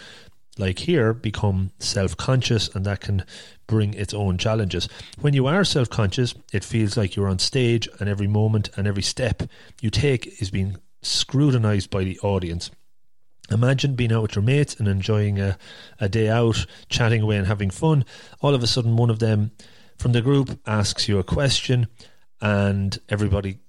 like 0.58 0.80
here, 0.80 1.14
become 1.14 1.72
self 1.80 2.16
conscious, 2.16 2.74
and 2.74 2.86
that 2.86 3.02
can 3.02 3.26
bring 3.68 3.94
its 3.94 4.14
own 4.14 4.38
challenges. 4.38 4.88
When 5.20 5.34
you 5.34 5.48
are 5.48 5.66
self 5.66 5.90
conscious, 5.90 6.34
it 6.54 6.64
feels 6.64 6.96
like 6.96 7.18
you're 7.18 7.28
on 7.28 7.40
stage, 7.40 7.90
and 8.00 8.08
every 8.08 8.28
moment 8.28 8.70
and 8.78 8.88
every 8.88 9.04
step 9.04 9.44
you 9.82 9.90
take 9.90 10.42
is 10.42 10.50
being 10.50 10.78
scrutinized 11.02 11.90
by 11.90 12.06
the 12.06 12.18
audience. 12.20 12.72
Imagine 13.50 13.96
being 13.96 14.14
out 14.14 14.22
with 14.22 14.36
your 14.38 14.44
mates 14.44 14.76
and 14.76 14.88
enjoying 14.88 15.42
a, 15.42 15.58
a 16.00 16.08
day 16.08 16.30
out, 16.30 16.66
chatting 16.88 17.22
away 17.22 17.36
and 17.36 17.48
having 17.48 17.70
fun. 17.70 18.06
All 18.40 18.56
of 18.56 18.64
a 18.64 18.68
sudden, 18.68 18.96
one 18.96 19.10
of 19.10 19.20
them 19.20 19.52
from 20.02 20.14
the 20.14 20.22
group 20.22 20.60
asks 20.66 21.08
you 21.08 21.20
a 21.20 21.24
question 21.24 21.86
and 22.42 23.00
everybody 23.08 23.60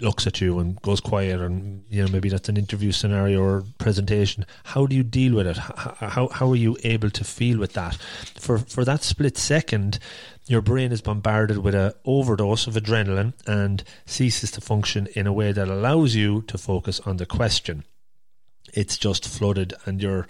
looks 0.00 0.26
at 0.26 0.40
you 0.40 0.58
and 0.58 0.82
goes 0.82 1.00
quiet 1.00 1.40
and 1.40 1.84
you 1.88 2.02
know 2.02 2.10
maybe 2.10 2.28
that's 2.28 2.48
an 2.48 2.56
interview 2.56 2.90
scenario 2.90 3.40
or 3.40 3.64
presentation. 3.78 4.44
How 4.64 4.86
do 4.86 4.96
you 4.96 5.04
deal 5.04 5.36
with 5.36 5.46
it? 5.46 5.56
How, 5.56 5.94
how, 6.00 6.28
how 6.28 6.50
are 6.50 6.56
you 6.56 6.76
able 6.82 7.10
to 7.10 7.22
feel 7.22 7.58
with 7.58 7.74
that? 7.74 7.94
For 8.40 8.58
for 8.58 8.84
that 8.84 9.04
split 9.04 9.38
second 9.38 10.00
your 10.48 10.62
brain 10.62 10.90
is 10.90 11.00
bombarded 11.00 11.58
with 11.58 11.76
a 11.76 11.94
overdose 12.04 12.66
of 12.66 12.74
adrenaline 12.74 13.32
and 13.46 13.84
ceases 14.04 14.50
to 14.52 14.60
function 14.60 15.06
in 15.14 15.28
a 15.28 15.32
way 15.32 15.52
that 15.52 15.68
allows 15.68 16.16
you 16.16 16.42
to 16.48 16.58
focus 16.58 16.98
on 17.06 17.18
the 17.18 17.26
question. 17.26 17.84
It's 18.74 18.98
just 18.98 19.28
flooded 19.28 19.74
and 19.86 20.02
you're 20.02 20.26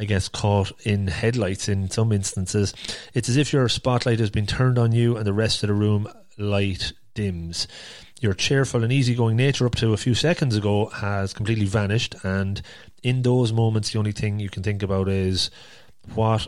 I 0.00 0.04
guess, 0.04 0.28
caught 0.28 0.72
in 0.86 1.08
headlights 1.08 1.68
in 1.68 1.90
some 1.90 2.10
instances. 2.10 2.72
It's 3.12 3.28
as 3.28 3.36
if 3.36 3.52
your 3.52 3.68
spotlight 3.68 4.18
has 4.18 4.30
been 4.30 4.46
turned 4.46 4.78
on 4.78 4.92
you 4.92 5.18
and 5.18 5.26
the 5.26 5.34
rest 5.34 5.62
of 5.62 5.68
the 5.68 5.74
room 5.74 6.08
light 6.38 6.94
dims. 7.14 7.68
Your 8.18 8.32
cheerful 8.32 8.82
and 8.82 8.90
easygoing 8.90 9.36
nature 9.36 9.66
up 9.66 9.74
to 9.76 9.92
a 9.92 9.98
few 9.98 10.14
seconds 10.14 10.56
ago 10.56 10.86
has 10.86 11.34
completely 11.34 11.66
vanished, 11.66 12.14
and 12.24 12.62
in 13.02 13.20
those 13.20 13.52
moments, 13.52 13.92
the 13.92 13.98
only 13.98 14.12
thing 14.12 14.40
you 14.40 14.48
can 14.48 14.62
think 14.62 14.82
about 14.82 15.06
is 15.06 15.50
what 16.14 16.46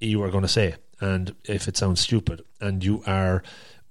you 0.00 0.22
are 0.22 0.30
going 0.30 0.42
to 0.42 0.48
say, 0.48 0.74
and 0.98 1.34
if 1.44 1.68
it 1.68 1.76
sounds 1.76 2.00
stupid, 2.00 2.42
and 2.58 2.82
you 2.82 3.02
are, 3.06 3.42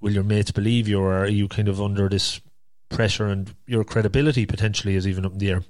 will 0.02 0.12
your 0.12 0.23
mates 0.23 0.52
believe 0.52 0.88
you, 0.88 0.99
or 0.99 1.13
are 1.13 1.28
you 1.28 1.47
kind 1.47 1.67
of 1.67 1.80
under 1.80 2.10
this 2.10 2.41
pressure, 2.89 3.28
and 3.28 3.54
your 3.67 3.84
credibility 3.84 4.47
potentially 4.47 4.95
is 4.95 5.08
even 5.08 5.23
up 5.23 5.34
in 5.34 5.38
the 5.38 5.52
air. 5.52 5.63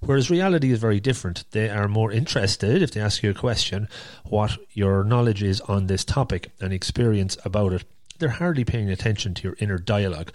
Whereas 0.00 0.30
reality 0.30 0.72
is 0.72 0.78
very 0.78 1.00
different. 1.00 1.44
They 1.50 1.68
are 1.68 1.88
more 1.88 2.10
interested, 2.10 2.82
if 2.82 2.92
they 2.92 3.00
ask 3.00 3.22
you 3.22 3.30
a 3.30 3.34
question, 3.34 3.88
what 4.24 4.58
your 4.72 5.04
knowledge 5.04 5.42
is 5.42 5.60
on 5.62 5.86
this 5.86 6.04
topic 6.04 6.50
and 6.60 6.72
experience 6.72 7.36
about 7.44 7.72
it. 7.72 7.84
They're 8.18 8.30
hardly 8.30 8.64
paying 8.64 8.90
attention 8.90 9.34
to 9.34 9.42
your 9.42 9.56
inner 9.58 9.78
dialogue. 9.78 10.32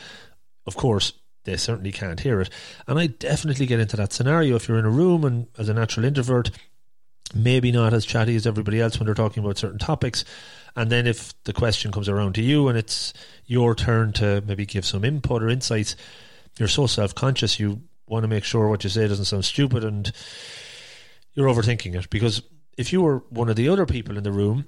Of 0.66 0.76
course, 0.76 1.14
they 1.46 1.58
certainly 1.58 1.92
can't 1.92 2.20
hear 2.20 2.42
it. 2.42 2.50
And 2.88 3.00
I 3.00 3.08
definitely 3.08 3.66
get 3.66 3.80
into 3.80 3.98
that 3.98 4.14
scenario 4.14 4.56
if 4.56 4.68
you're 4.68 4.80
in 4.80 4.86
a 4.86 4.92
room 4.92 5.24
and 5.24 5.48
as 5.58 5.70
a 5.70 5.74
natural 5.74 6.06
introvert, 6.06 6.52
maybe 7.34 7.72
not 7.72 7.94
as 7.94 8.06
chatty 8.06 8.36
as 8.36 8.46
everybody 8.46 8.82
else 8.82 9.00
when 9.00 9.06
they're 9.06 9.16
talking 9.16 9.44
about 9.44 9.58
certain 9.58 9.80
topics. 9.80 10.26
And 10.76 10.92
then 10.92 11.08
if 11.08 11.34
the 11.44 11.54
question 11.54 11.92
comes 11.92 12.10
around 12.10 12.36
to 12.36 12.42
you 12.42 12.68
and 12.68 12.78
it's 12.78 13.14
your 13.46 13.76
turn 13.76 14.12
to 14.14 14.44
maybe 14.46 14.66
give 14.66 14.86
some 14.86 15.06
input 15.06 15.42
or 15.42 15.50
insights, 15.50 15.96
you're 16.60 16.68
so 16.68 16.88
self 16.88 17.16
conscious, 17.16 17.60
you 17.60 17.82
want 18.08 18.24
to 18.24 18.28
make 18.28 18.44
sure 18.44 18.68
what 18.68 18.84
you 18.84 18.90
say 18.90 19.08
doesn't 19.08 19.26
sound 19.26 19.46
stupid 19.46 19.84
and 19.84 20.12
you're 21.34 21.50
overthinking 21.50 21.96
it. 21.96 22.10
Because 22.10 22.42
if 22.78 22.94
you 22.94 23.02
were 23.02 23.24
one 23.30 23.50
of 23.50 23.56
the 23.56 23.70
other 23.70 23.86
people 23.86 24.18
in 24.18 24.24
the 24.24 24.32
room, 24.32 24.66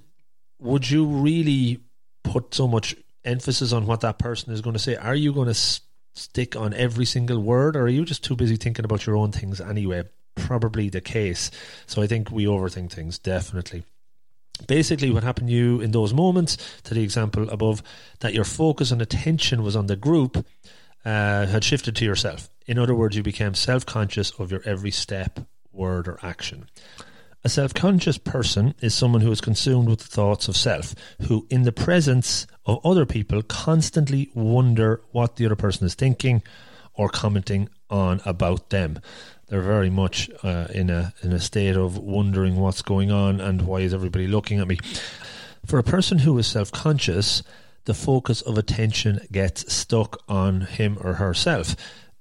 would 0.59 0.89
you 0.89 1.05
really 1.05 1.79
put 2.23 2.53
so 2.53 2.67
much 2.67 2.95
emphasis 3.23 3.73
on 3.73 3.85
what 3.85 4.01
that 4.01 4.17
person 4.17 4.53
is 4.53 4.61
going 4.61 4.73
to 4.73 4.79
say? 4.79 4.95
Are 4.95 5.15
you 5.15 5.33
going 5.33 5.47
to 5.47 5.81
stick 6.13 6.55
on 6.55 6.73
every 6.73 7.05
single 7.05 7.39
word, 7.39 7.75
or 7.75 7.83
are 7.83 7.89
you 7.89 8.03
just 8.05 8.23
too 8.23 8.35
busy 8.35 8.55
thinking 8.55 8.85
about 8.85 9.05
your 9.05 9.15
own 9.15 9.31
things 9.31 9.61
anyway? 9.61 10.03
Probably 10.35 10.89
the 10.89 11.01
case. 11.01 11.51
So 11.85 12.01
I 12.01 12.07
think 12.07 12.31
we 12.31 12.45
overthink 12.45 12.91
things, 12.91 13.19
definitely. 13.19 13.83
Basically, 14.65 15.11
what 15.11 15.23
happened 15.23 15.49
to 15.49 15.53
you 15.53 15.81
in 15.81 15.91
those 15.91 16.13
moments, 16.13 16.57
to 16.83 16.95
the 16.95 17.03
example 17.03 17.47
above, 17.49 17.83
that 18.21 18.33
your 18.33 18.43
focus 18.43 18.91
and 18.91 19.01
attention 19.01 19.61
was 19.61 19.75
on 19.75 19.85
the 19.85 19.95
group, 19.95 20.43
uh, 21.05 21.45
had 21.45 21.63
shifted 21.63 21.95
to 21.97 22.05
yourself. 22.05 22.49
In 22.67 22.77
other 22.77 22.93
words, 22.93 23.15
you 23.15 23.23
became 23.23 23.53
self 23.53 23.85
conscious 23.85 24.31
of 24.31 24.51
your 24.51 24.61
every 24.65 24.91
step, 24.91 25.39
word, 25.71 26.07
or 26.07 26.19
action. 26.21 26.69
A 27.43 27.49
self 27.49 27.73
conscious 27.73 28.17
person 28.17 28.75
is 28.81 28.93
someone 28.93 29.21
who 29.21 29.31
is 29.31 29.39
consumed 29.39 29.87
with 29.87 29.99
the 29.99 30.07
thoughts 30.07 30.49
of 30.49 30.57
self, 30.57 30.93
who, 31.27 31.47
in 31.49 31.63
the 31.63 31.71
presence 31.71 32.45
of 32.65 32.85
other 32.85 33.05
people, 33.05 33.41
constantly 33.41 34.29
wonder 34.33 35.01
what 35.11 35.37
the 35.37 35.45
other 35.45 35.55
person 35.55 35.85
is 35.85 35.95
thinking 35.95 36.43
or 36.93 37.07
commenting 37.07 37.69
on 37.89 38.19
about 38.25 38.69
them. 38.69 38.99
They're 39.47 39.61
very 39.61 39.89
much 39.89 40.29
uh, 40.43 40.67
in 40.73 40.89
a 40.89 41.13
in 41.21 41.31
a 41.31 41.39
state 41.39 41.77
of 41.77 41.97
wondering 41.97 42.57
what's 42.57 42.81
going 42.81 43.11
on 43.11 43.39
and 43.39 43.61
why 43.61 43.79
is 43.79 43.93
everybody 43.93 44.27
looking 44.27 44.59
at 44.59 44.67
me. 44.67 44.79
For 45.65 45.79
a 45.79 45.83
person 45.83 46.19
who 46.19 46.37
is 46.37 46.47
self 46.47 46.69
conscious, 46.73 47.43
the 47.85 47.93
focus 47.93 48.41
of 48.41 48.57
attention 48.57 49.25
gets 49.31 49.73
stuck 49.73 50.21
on 50.27 50.61
him 50.61 50.97
or 50.99 51.13
herself 51.13 51.77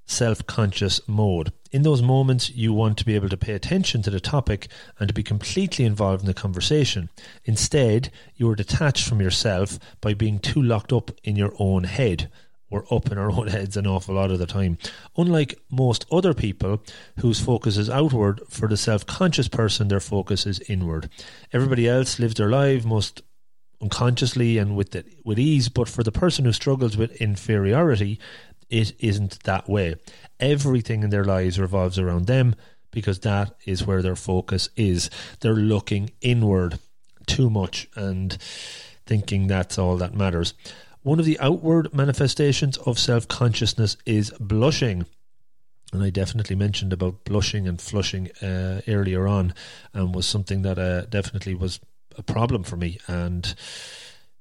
self 0.06 0.46
conscious 0.46 1.00
mode. 1.06 1.52
In 1.72 1.82
those 1.82 2.00
moments, 2.00 2.50
you 2.50 2.72
want 2.72 2.96
to 2.98 3.04
be 3.04 3.14
able 3.14 3.28
to 3.28 3.36
pay 3.36 3.52
attention 3.52 4.02
to 4.02 4.10
the 4.10 4.20
topic 4.20 4.68
and 4.98 5.08
to 5.08 5.14
be 5.14 5.22
completely 5.22 5.84
involved 5.84 6.22
in 6.22 6.26
the 6.26 6.34
conversation. 6.34 7.10
Instead, 7.44 8.10
you 8.36 8.48
are 8.48 8.56
detached 8.56 9.06
from 9.06 9.20
yourself 9.20 9.78
by 10.00 10.14
being 10.14 10.38
too 10.38 10.62
locked 10.62 10.92
up 10.92 11.10
in 11.24 11.36
your 11.36 11.52
own 11.58 11.84
head. 11.84 12.30
We're 12.70 12.84
up 12.90 13.12
in 13.12 13.18
our 13.18 13.30
own 13.38 13.48
heads 13.48 13.76
an 13.76 13.86
awful 13.86 14.14
lot 14.14 14.30
of 14.30 14.38
the 14.38 14.46
time. 14.46 14.78
Unlike 15.16 15.58
most 15.70 16.06
other 16.10 16.34
people 16.34 16.82
whose 17.18 17.40
focus 17.40 17.76
is 17.76 17.90
outward, 17.90 18.40
for 18.48 18.68
the 18.68 18.76
self 18.76 19.04
conscious 19.04 19.48
person, 19.48 19.88
their 19.88 20.00
focus 20.00 20.46
is 20.46 20.60
inward. 20.68 21.10
Everybody 21.52 21.88
else 21.88 22.18
lives 22.18 22.34
their 22.34 22.50
life 22.50 22.84
most 22.84 23.22
unconsciously 23.80 24.58
and 24.58 24.76
with 24.76 24.94
it, 24.94 25.06
with 25.24 25.38
ease, 25.38 25.68
but 25.68 25.88
for 25.88 26.02
the 26.02 26.12
person 26.12 26.44
who 26.44 26.52
struggles 26.52 26.96
with 26.96 27.20
inferiority, 27.20 28.18
it 28.70 28.92
isn't 28.98 29.42
that 29.44 29.68
way. 29.68 29.96
Everything 30.40 31.02
in 31.02 31.10
their 31.10 31.24
lives 31.24 31.58
revolves 31.58 31.98
around 31.98 32.26
them 32.26 32.54
because 32.90 33.20
that 33.20 33.54
is 33.64 33.86
where 33.86 34.02
their 34.02 34.16
focus 34.16 34.68
is. 34.76 35.10
They're 35.40 35.54
looking 35.54 36.10
inward 36.20 36.78
too 37.26 37.50
much 37.50 37.88
and 37.94 38.36
thinking 39.06 39.46
that's 39.46 39.78
all 39.78 39.96
that 39.98 40.14
matters. 40.14 40.54
One 41.02 41.18
of 41.20 41.24
the 41.24 41.38
outward 41.38 41.94
manifestations 41.94 42.76
of 42.78 42.98
self 42.98 43.28
consciousness 43.28 43.96
is 44.06 44.32
blushing. 44.40 45.06
And 45.92 46.02
I 46.02 46.10
definitely 46.10 46.56
mentioned 46.56 46.92
about 46.92 47.24
blushing 47.24 47.68
and 47.68 47.80
flushing 47.80 48.30
uh, 48.42 48.80
earlier 48.88 49.28
on, 49.28 49.54
and 49.94 50.12
was 50.14 50.26
something 50.26 50.62
that 50.62 50.78
uh, 50.78 51.02
definitely 51.02 51.54
was 51.54 51.78
a 52.18 52.24
problem 52.24 52.64
for 52.64 52.76
me. 52.76 52.98
And 53.06 53.54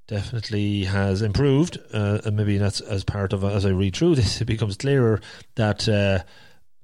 definitely 0.08 0.86
has 0.86 1.22
improved. 1.22 1.78
Uh, 1.94 2.20
and 2.26 2.36
maybe 2.36 2.58
that's 2.58 2.82
as 2.82 3.04
part 3.04 3.34
of 3.34 3.44
as 3.44 3.65
I 3.65 3.70
read 3.70 3.96
through 3.96 4.15
this, 4.15 4.41
it 4.41 4.46
becomes 4.46 4.78
clearer 4.78 5.22
that 5.56 5.88
uh, 5.89 6.20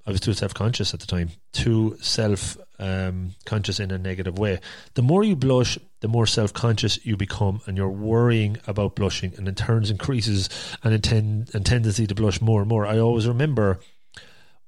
I 0.05 0.11
was 0.11 0.19
too 0.19 0.33
self 0.33 0.53
conscious 0.53 0.93
at 0.93 0.99
the 0.99 1.07
time, 1.07 1.31
too 1.53 1.97
self 2.01 2.57
um, 2.79 3.35
conscious 3.45 3.79
in 3.79 3.91
a 3.91 3.97
negative 3.97 4.39
way. 4.39 4.59
The 4.95 5.03
more 5.03 5.23
you 5.23 5.35
blush, 5.35 5.77
the 5.99 6.07
more 6.07 6.25
self 6.25 6.53
conscious 6.53 7.03
you 7.05 7.15
become, 7.15 7.61
and 7.65 7.77
you're 7.77 7.89
worrying 7.89 8.57
about 8.67 8.95
blushing, 8.95 9.33
and 9.37 9.47
in 9.47 9.55
turns 9.55 9.89
increases 9.91 10.49
an 10.83 10.97
inten- 10.97 11.53
and 11.53 11.65
tendency 11.65 12.07
to 12.07 12.15
blush 12.15 12.41
more 12.41 12.61
and 12.61 12.69
more. 12.69 12.85
I 12.85 12.97
always 12.97 13.27
remember 13.27 13.79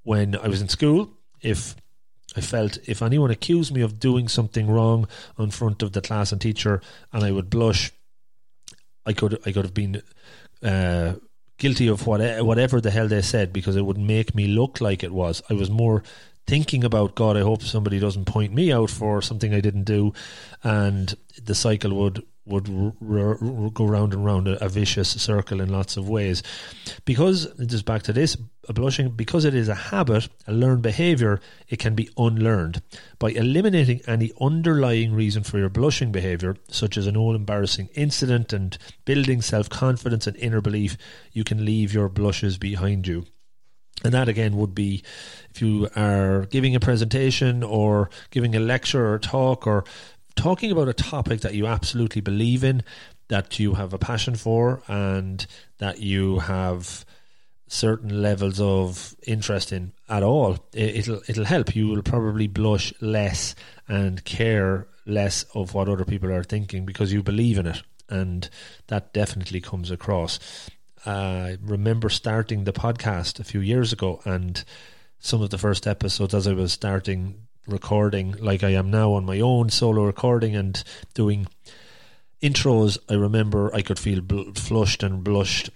when 0.03 0.35
I 0.35 0.47
was 0.47 0.61
in 0.61 0.69
school, 0.69 1.11
if 1.41 1.75
I 2.35 2.41
felt 2.41 2.77
if 2.85 3.01
anyone 3.01 3.31
accused 3.31 3.73
me 3.73 3.81
of 3.81 3.99
doing 3.99 4.27
something 4.27 4.67
wrong 4.67 5.07
in 5.37 5.51
front 5.51 5.81
of 5.81 5.93
the 5.93 6.01
class 6.01 6.31
and 6.31 6.39
teacher, 6.39 6.81
and 7.11 7.23
I 7.23 7.31
would 7.31 7.49
blush, 7.49 7.91
I 9.05 9.13
could 9.13 9.39
I 9.45 9.51
could 9.51 9.65
have 9.65 9.73
been 9.73 10.01
uh, 10.61 11.15
guilty 11.57 11.87
of 11.87 12.07
what, 12.07 12.45
whatever 12.45 12.81
the 12.81 12.91
hell 12.91 13.07
they 13.07 13.21
said 13.21 13.53
because 13.53 13.75
it 13.75 13.85
would 13.85 13.97
make 13.97 14.35
me 14.35 14.47
look 14.47 14.81
like 14.81 15.03
it 15.03 15.13
was. 15.13 15.41
I 15.49 15.53
was 15.53 15.69
more 15.69 16.03
thinking 16.45 16.83
about 16.83 17.15
God. 17.15 17.37
I 17.37 17.41
hope 17.41 17.63
somebody 17.63 17.99
doesn't 17.99 18.25
point 18.25 18.53
me 18.53 18.71
out 18.71 18.89
for 18.89 19.21
something 19.21 19.53
I 19.53 19.61
didn't 19.61 19.85
do, 19.85 20.13
and 20.63 21.13
the 21.41 21.55
cycle 21.55 21.93
would 21.95 22.23
would 22.45 22.69
r- 22.69 23.37
r- 23.41 23.69
go 23.69 23.85
round 23.85 24.13
and 24.13 24.25
round 24.25 24.47
a, 24.47 24.63
a, 24.63 24.67
vicious 24.67 25.09
circle 25.09 25.61
in 25.61 25.69
lots 25.69 25.95
of 25.95 26.09
ways. 26.09 26.43
Because, 27.05 27.47
just 27.65 27.85
back 27.85 28.03
to 28.03 28.13
this, 28.13 28.35
blushing, 28.67 29.09
because 29.09 29.45
it 29.45 29.55
is 29.55 29.69
a 29.69 29.75
habit, 29.75 30.27
a 30.47 30.53
learned 30.53 30.81
behaviour, 30.81 31.39
it 31.69 31.79
can 31.79 31.95
be 31.95 32.09
unlearned. 32.17 32.81
By 33.17 33.31
eliminating 33.31 34.01
any 34.07 34.31
underlying 34.41 35.13
reason 35.13 35.43
for 35.43 35.57
your 35.57 35.69
blushing 35.69 36.11
behaviour, 36.11 36.57
such 36.69 36.97
as 36.97 37.07
an 37.07 37.15
old 37.15 37.35
embarrassing 37.35 37.89
incident, 37.95 38.51
and 38.51 38.77
building 39.05 39.41
self 39.41 39.69
confidence 39.69 40.27
and 40.27 40.35
inner 40.37 40.61
belief, 40.61 40.97
you 41.31 41.43
can 41.43 41.63
leave 41.63 41.93
your 41.93 42.09
blushes 42.09 42.57
behind 42.57 43.07
you. 43.07 43.25
And 44.03 44.13
that 44.13 44.27
again 44.27 44.57
would 44.57 44.75
be 44.75 45.03
if 45.51 45.61
you 45.61 45.87
are 45.95 46.45
giving 46.47 46.75
a 46.75 46.79
presentation 46.79 47.63
or 47.63 48.09
giving 48.31 48.55
a 48.55 48.59
lecture 48.59 49.13
or 49.13 49.19
talk 49.19 49.65
or 49.65 49.85
talking 50.35 50.71
about 50.71 50.87
a 50.87 50.93
topic 50.93 51.41
that 51.41 51.53
you 51.53 51.67
absolutely 51.67 52.21
believe 52.21 52.63
in, 52.63 52.83
that 53.27 53.59
you 53.59 53.73
have 53.75 53.93
a 53.93 53.97
passion 53.97 54.35
for, 54.35 54.81
and 54.87 55.45
that 55.77 55.99
you 55.99 56.39
have 56.39 57.05
certain 57.67 58.21
levels 58.21 58.59
of 58.59 59.15
interest 59.25 59.71
in 59.71 59.93
at 60.07 60.21
all, 60.21 60.57
it'll 60.73 61.21
it'll 61.27 61.45
help. 61.45 61.75
You 61.75 61.87
will 61.87 62.03
probably 62.03 62.47
blush 62.47 62.93
less 63.01 63.55
and 63.87 64.23
care 64.25 64.87
less 65.05 65.43
of 65.55 65.73
what 65.73 65.89
other 65.89 66.05
people 66.05 66.31
are 66.31 66.43
thinking 66.43 66.85
because 66.85 67.11
you 67.11 67.23
believe 67.23 67.57
in 67.57 67.67
it, 67.67 67.81
and 68.09 68.49
that 68.87 69.13
definitely 69.13 69.61
comes 69.61 69.91
across. 69.91 70.39
I 71.05 71.57
remember 71.61 72.09
starting 72.09 72.63
the 72.63 72.73
podcast 72.73 73.39
a 73.39 73.43
few 73.43 73.59
years 73.59 73.91
ago, 73.91 74.21
and 74.23 74.63
some 75.19 75.41
of 75.41 75.49
the 75.49 75.57
first 75.57 75.87
episodes 75.87 76.33
as 76.33 76.47
I 76.47 76.53
was 76.53 76.73
starting 76.73 77.42
recording 77.67 78.35
like 78.39 78.63
I 78.63 78.71
am 78.71 78.91
now 78.91 79.13
on 79.13 79.25
my 79.25 79.39
own 79.39 79.69
solo 79.69 80.03
recording 80.03 80.55
and 80.55 80.83
doing 81.13 81.47
intros, 82.41 82.97
I 83.09 83.13
remember 83.13 83.73
I 83.73 83.81
could 83.81 83.99
feel 83.99 84.21
bl- 84.21 84.51
flushed 84.53 85.03
and 85.03 85.23
blushed 85.23 85.69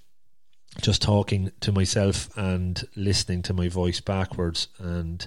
just 0.81 1.01
talking 1.01 1.51
to 1.61 1.71
myself 1.71 2.29
and 2.37 2.83
listening 2.95 3.41
to 3.43 3.53
my 3.53 3.67
voice 3.67 3.99
backwards 4.01 4.67
and 4.77 5.25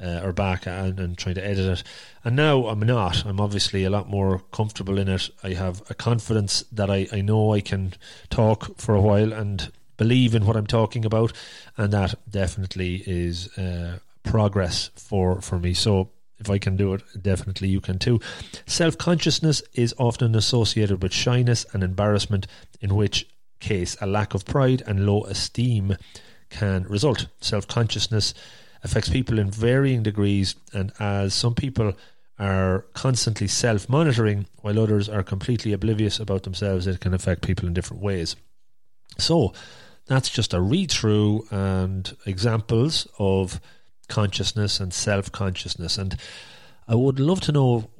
uh, 0.00 0.20
or 0.22 0.32
back 0.32 0.66
and, 0.66 0.98
and 0.98 1.16
trying 1.16 1.36
to 1.36 1.44
edit 1.46 1.78
it. 1.78 1.82
And 2.24 2.36
now 2.36 2.66
I'm 2.66 2.80
not. 2.80 3.24
I'm 3.24 3.40
obviously 3.40 3.84
a 3.84 3.90
lot 3.90 4.08
more 4.08 4.40
comfortable 4.52 4.98
in 4.98 5.08
it. 5.08 5.30
I 5.42 5.50
have 5.50 5.82
a 5.88 5.94
confidence 5.94 6.64
that 6.72 6.90
I, 6.90 7.06
I 7.12 7.20
know 7.20 7.52
I 7.52 7.60
can 7.60 7.94
talk 8.28 8.78
for 8.78 8.94
a 8.94 9.00
while 9.00 9.32
and 9.32 9.70
believe 9.96 10.34
in 10.34 10.44
what 10.44 10.56
I'm 10.56 10.66
talking 10.66 11.04
about, 11.04 11.32
and 11.76 11.92
that 11.92 12.14
definitely 12.28 13.04
is 13.06 13.56
uh, 13.56 13.98
progress 14.24 14.90
for 14.96 15.40
for 15.40 15.58
me. 15.58 15.74
So 15.74 16.10
if 16.38 16.50
I 16.50 16.58
can 16.58 16.76
do 16.76 16.94
it, 16.94 17.02
definitely 17.20 17.68
you 17.68 17.80
can 17.80 17.98
too. 17.98 18.20
Self 18.66 18.98
consciousness 18.98 19.62
is 19.74 19.94
often 19.98 20.34
associated 20.34 21.02
with 21.02 21.12
shyness 21.12 21.64
and 21.72 21.82
embarrassment, 21.82 22.46
in 22.80 22.94
which 22.94 23.26
case 23.60 23.96
a 24.00 24.06
lack 24.06 24.34
of 24.34 24.44
pride 24.44 24.82
and 24.86 25.06
low 25.06 25.24
esteem 25.24 25.96
can 26.50 26.84
result. 26.84 27.28
Self 27.40 27.68
consciousness 27.68 28.34
affects 28.82 29.08
people 29.08 29.38
in 29.38 29.50
varying 29.50 30.02
degrees, 30.02 30.56
and 30.72 30.92
as 30.98 31.34
some 31.34 31.54
people 31.54 31.94
are 32.38 32.84
constantly 32.94 33.46
self 33.46 33.88
monitoring, 33.88 34.46
while 34.60 34.78
others 34.78 35.08
are 35.08 35.22
completely 35.22 35.72
oblivious 35.72 36.18
about 36.18 36.42
themselves, 36.42 36.86
it 36.86 37.00
can 37.00 37.14
affect 37.14 37.42
people 37.42 37.66
in 37.66 37.74
different 37.74 38.02
ways. 38.02 38.36
So, 39.18 39.52
that's 40.06 40.28
just 40.28 40.52
a 40.52 40.60
read 40.60 40.90
through 40.90 41.46
and 41.50 42.14
examples 42.26 43.06
of 43.18 43.60
consciousness 44.08 44.80
and 44.80 44.92
self 44.92 45.30
consciousness. 45.32 45.98
And 45.98 46.16
I 46.88 46.94
would 46.94 47.18
love 47.18 47.40
to 47.42 47.52
know 47.52 47.90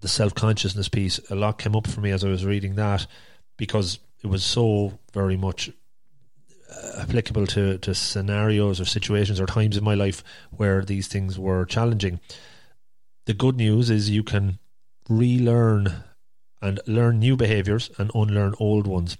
the 0.00 0.08
self 0.08 0.34
consciousness 0.34 0.88
piece. 0.88 1.18
A 1.30 1.34
lot 1.34 1.58
came 1.58 1.76
up 1.76 1.86
for 1.86 2.00
me 2.00 2.10
as 2.10 2.24
I 2.24 2.28
was 2.28 2.44
reading 2.44 2.74
that 2.76 3.06
because 3.56 3.98
it 4.22 4.28
was 4.28 4.44
so 4.44 4.98
very 5.12 5.36
much 5.36 5.70
uh, 6.70 7.02
applicable 7.02 7.46
to, 7.46 7.78
to 7.78 7.94
scenarios 7.94 8.80
or 8.80 8.84
situations 8.84 9.40
or 9.40 9.46
times 9.46 9.76
in 9.76 9.84
my 9.84 9.94
life 9.94 10.22
where 10.50 10.84
these 10.84 11.08
things 11.08 11.38
were 11.38 11.64
challenging. 11.64 12.20
The 13.26 13.34
good 13.34 13.56
news 13.56 13.90
is 13.90 14.10
you 14.10 14.22
can 14.22 14.58
relearn 15.08 16.04
and 16.62 16.80
learn 16.86 17.18
new 17.18 17.36
behaviors 17.36 17.90
and 17.98 18.10
unlearn 18.14 18.54
old 18.58 18.86
ones. 18.86 19.16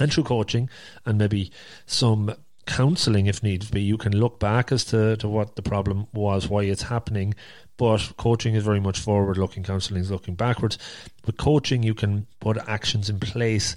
And 0.00 0.12
through 0.12 0.24
coaching 0.24 0.68
and 1.04 1.18
maybe 1.18 1.50
some 1.86 2.34
counseling 2.68 3.26
if 3.26 3.42
needs 3.42 3.70
be, 3.70 3.80
you 3.80 3.96
can 3.96 4.16
look 4.16 4.38
back 4.38 4.70
as 4.70 4.84
to, 4.84 5.16
to 5.16 5.28
what 5.28 5.56
the 5.56 5.62
problem 5.62 6.06
was, 6.12 6.48
why 6.48 6.62
it's 6.64 6.82
happening. 6.82 7.34
But 7.78 8.12
coaching 8.16 8.54
is 8.54 8.62
very 8.62 8.78
much 8.78 9.00
forward 9.00 9.38
looking, 9.38 9.62
counseling 9.62 10.02
is 10.02 10.10
looking 10.10 10.34
backwards. 10.34 10.78
With 11.24 11.38
coaching, 11.38 11.82
you 11.82 11.94
can 11.94 12.26
put 12.40 12.58
actions 12.68 13.08
in 13.08 13.18
place 13.20 13.74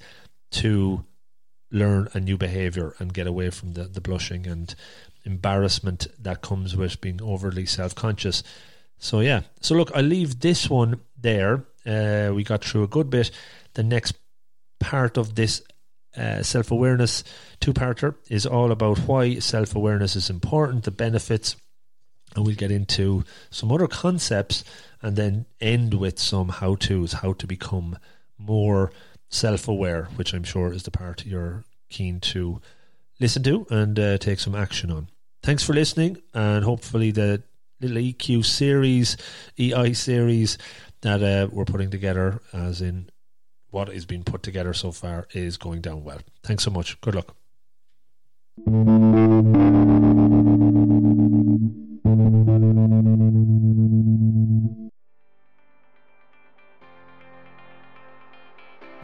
to 0.52 1.06
learn 1.72 2.10
a 2.14 2.20
new 2.20 2.38
behavior 2.38 2.94
and 3.00 3.14
get 3.14 3.28
away 3.28 3.50
from 3.50 3.74
the, 3.74 3.86
the 3.86 4.02
blushing 4.02 4.46
and 4.46 4.76
embarrassment 5.24 6.08
that 6.20 6.42
comes 6.42 6.76
with 6.76 7.00
being 7.00 7.22
overly 7.22 7.66
self 7.66 7.96
conscious. 7.96 8.44
So, 8.98 9.22
yeah. 9.22 9.42
So, 9.62 9.76
look, 9.76 9.92
I 9.96 10.02
leave 10.02 10.42
this 10.42 10.70
one 10.70 11.00
there. 11.18 11.64
Uh, 11.86 12.32
we 12.36 12.44
got 12.44 12.66
through 12.66 12.84
a 12.84 12.88
good 12.88 13.10
bit. 13.10 13.32
The 13.74 13.84
next 13.84 14.16
part 14.80 15.18
of 15.18 15.36
this 15.36 15.62
uh, 16.16 16.44
self 16.44 16.72
awareness 16.72 17.24
two 17.60 17.74
parter 17.74 18.16
is 18.30 18.46
all 18.46 18.72
about 18.72 19.00
why 19.00 19.40
self 19.40 19.76
awareness 19.76 20.16
is 20.16 20.30
important, 20.30 20.84
the 20.84 20.92
benefits, 20.92 21.56
and 22.36 22.46
we'll 22.46 22.56
get 22.56 22.72
into 22.72 23.24
some 23.50 23.72
other 23.72 23.88
concepts 23.88 24.64
and 25.02 25.16
then 25.16 25.46
end 25.60 25.94
with 25.94 26.20
some 26.20 26.50
how 26.50 26.76
to's, 26.76 27.14
how 27.14 27.34
to 27.34 27.48
become 27.48 27.98
more 28.38 28.92
self 29.30 29.68
aware, 29.68 30.10
which 30.16 30.34
I'm 30.34 30.44
sure 30.44 30.74
is 30.74 30.84
the 30.84 30.92
part 30.92 31.26
you're 31.26 31.64
keen 31.90 32.20
to 32.20 32.62
listen 33.20 33.44
to 33.44 33.66
and 33.70 33.98
uh, 34.00 34.18
take 34.18 34.40
some 34.40 34.56
action 34.56 34.92
on. 34.92 35.08
Thanks 35.44 35.64
for 35.64 35.74
listening, 35.74 36.22
and 36.34 36.64
hopefully, 36.64 37.12
the 37.12 37.42
little 37.80 37.98
EQ 37.98 38.46
series, 38.46 39.18
EI 39.60 39.94
series 39.94 40.58
that 41.02 41.24
uh, 41.24 41.48
we're 41.52 41.66
putting 41.66 41.90
together, 41.90 42.42
as 42.54 42.82
in 42.82 43.10
what 43.72 43.90
is 43.90 44.06
being 44.06 44.24
put 44.24 44.44
together 44.44 44.74
so 44.74 44.92
far, 44.92 45.28
is 45.34 45.58
going 45.58 45.82
down 45.82 46.04
well. 46.04 46.20
Thanks 46.44 46.64
so 46.64 46.72
much. 46.72 47.00
Good 47.02 47.16
luck. 47.16 47.36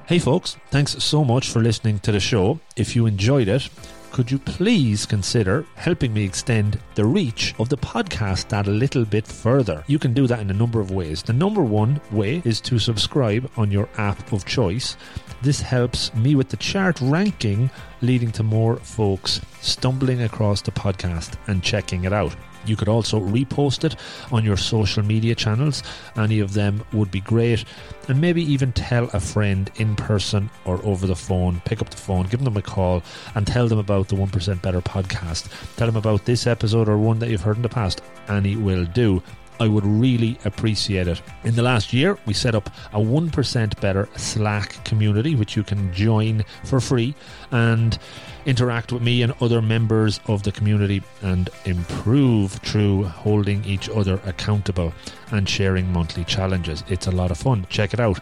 Hey 0.07 0.19
folks, 0.19 0.55
thanks 0.71 1.03
so 1.03 1.25
much 1.25 1.49
for 1.49 1.59
listening 1.59 1.99
to 1.99 2.13
the 2.13 2.21
show. 2.21 2.61
If 2.77 2.95
you 2.95 3.07
enjoyed 3.07 3.49
it, 3.49 3.69
could 4.17 4.31
you 4.31 4.39
please 4.39 5.05
consider 5.05 5.63
helping 5.75 6.11
me 6.11 6.23
extend 6.23 6.79
the 6.95 7.05
reach 7.05 7.53
of 7.59 7.69
the 7.69 7.77
podcast 7.77 8.47
that 8.47 8.65
a 8.65 8.71
little 8.71 9.05
bit 9.05 9.27
further? 9.27 9.83
You 9.85 9.99
can 9.99 10.15
do 10.15 10.25
that 10.25 10.39
in 10.39 10.49
a 10.49 10.55
number 10.55 10.79
of 10.79 10.89
ways. 10.89 11.21
The 11.21 11.33
number 11.33 11.61
one 11.61 12.01
way 12.09 12.41
is 12.43 12.59
to 12.61 12.79
subscribe 12.79 13.47
on 13.57 13.69
your 13.69 13.87
app 13.99 14.33
of 14.33 14.43
choice. 14.43 14.97
This 15.43 15.61
helps 15.61 16.11
me 16.15 16.33
with 16.33 16.49
the 16.49 16.57
chart 16.57 16.99
ranking, 16.99 17.69
leading 18.01 18.31
to 18.33 18.43
more 18.43 18.77
folks 18.77 19.41
stumbling 19.61 20.21
across 20.21 20.61
the 20.61 20.71
podcast 20.71 21.35
and 21.47 21.63
checking 21.63 22.03
it 22.05 22.13
out. 22.13 22.35
You 22.65 22.75
could 22.75 22.89
also 22.89 23.19
repost 23.19 23.83
it 23.85 23.95
on 24.31 24.43
your 24.43 24.57
social 24.57 25.03
media 25.03 25.35
channels. 25.35 25.83
Any 26.15 26.39
of 26.39 26.53
them 26.53 26.83
would 26.91 27.09
be 27.09 27.21
great. 27.21 27.63
And 28.09 28.19
maybe 28.19 28.43
even 28.43 28.73
tell 28.73 29.05
a 29.13 29.19
friend 29.19 29.71
in 29.75 29.95
person 29.95 30.49
or 30.65 30.83
over 30.85 31.07
the 31.07 31.15
phone. 31.15 31.61
Pick 31.65 31.81
up 31.81 31.89
the 31.89 31.97
phone, 31.97 32.27
give 32.27 32.43
them 32.43 32.57
a 32.57 32.61
call, 32.61 33.03
and 33.35 33.47
tell 33.47 33.67
them 33.67 33.79
about 33.79 34.09
the 34.09 34.15
1% 34.15 34.61
Better 34.61 34.81
podcast. 34.81 35.49
Tell 35.77 35.87
them 35.87 35.95
about 35.95 36.25
this 36.25 36.45
episode 36.45 36.89
or 36.89 36.97
one 36.97 37.19
that 37.19 37.29
you've 37.29 37.41
heard 37.41 37.55
in 37.55 37.61
the 37.61 37.69
past. 37.69 38.01
Any 38.27 38.55
will 38.55 38.85
do. 38.85 39.23
I 39.59 39.67
would 39.67 39.85
really 39.85 40.37
appreciate 40.45 41.07
it. 41.07 41.21
In 41.43 41.55
the 41.55 41.61
last 41.61 41.93
year, 41.93 42.17
we 42.25 42.33
set 42.33 42.55
up 42.55 42.69
a 42.93 42.99
1% 42.99 43.81
Better 43.81 44.07
Slack 44.15 44.83
community, 44.85 45.35
which 45.35 45.55
you 45.55 45.63
can 45.63 45.93
join 45.93 46.43
for 46.63 46.79
free 46.79 47.15
and 47.51 47.97
interact 48.45 48.91
with 48.91 49.01
me 49.01 49.21
and 49.21 49.33
other 49.41 49.61
members 49.61 50.19
of 50.27 50.43
the 50.43 50.51
community 50.51 51.03
and 51.21 51.49
improve 51.65 52.53
through 52.53 53.03
holding 53.03 53.63
each 53.65 53.89
other 53.89 54.21
accountable 54.25 54.93
and 55.31 55.49
sharing 55.49 55.91
monthly 55.91 56.23
challenges. 56.23 56.83
It's 56.87 57.07
a 57.07 57.11
lot 57.11 57.31
of 57.31 57.37
fun. 57.37 57.67
Check 57.69 57.93
it 57.93 57.99
out. 57.99 58.19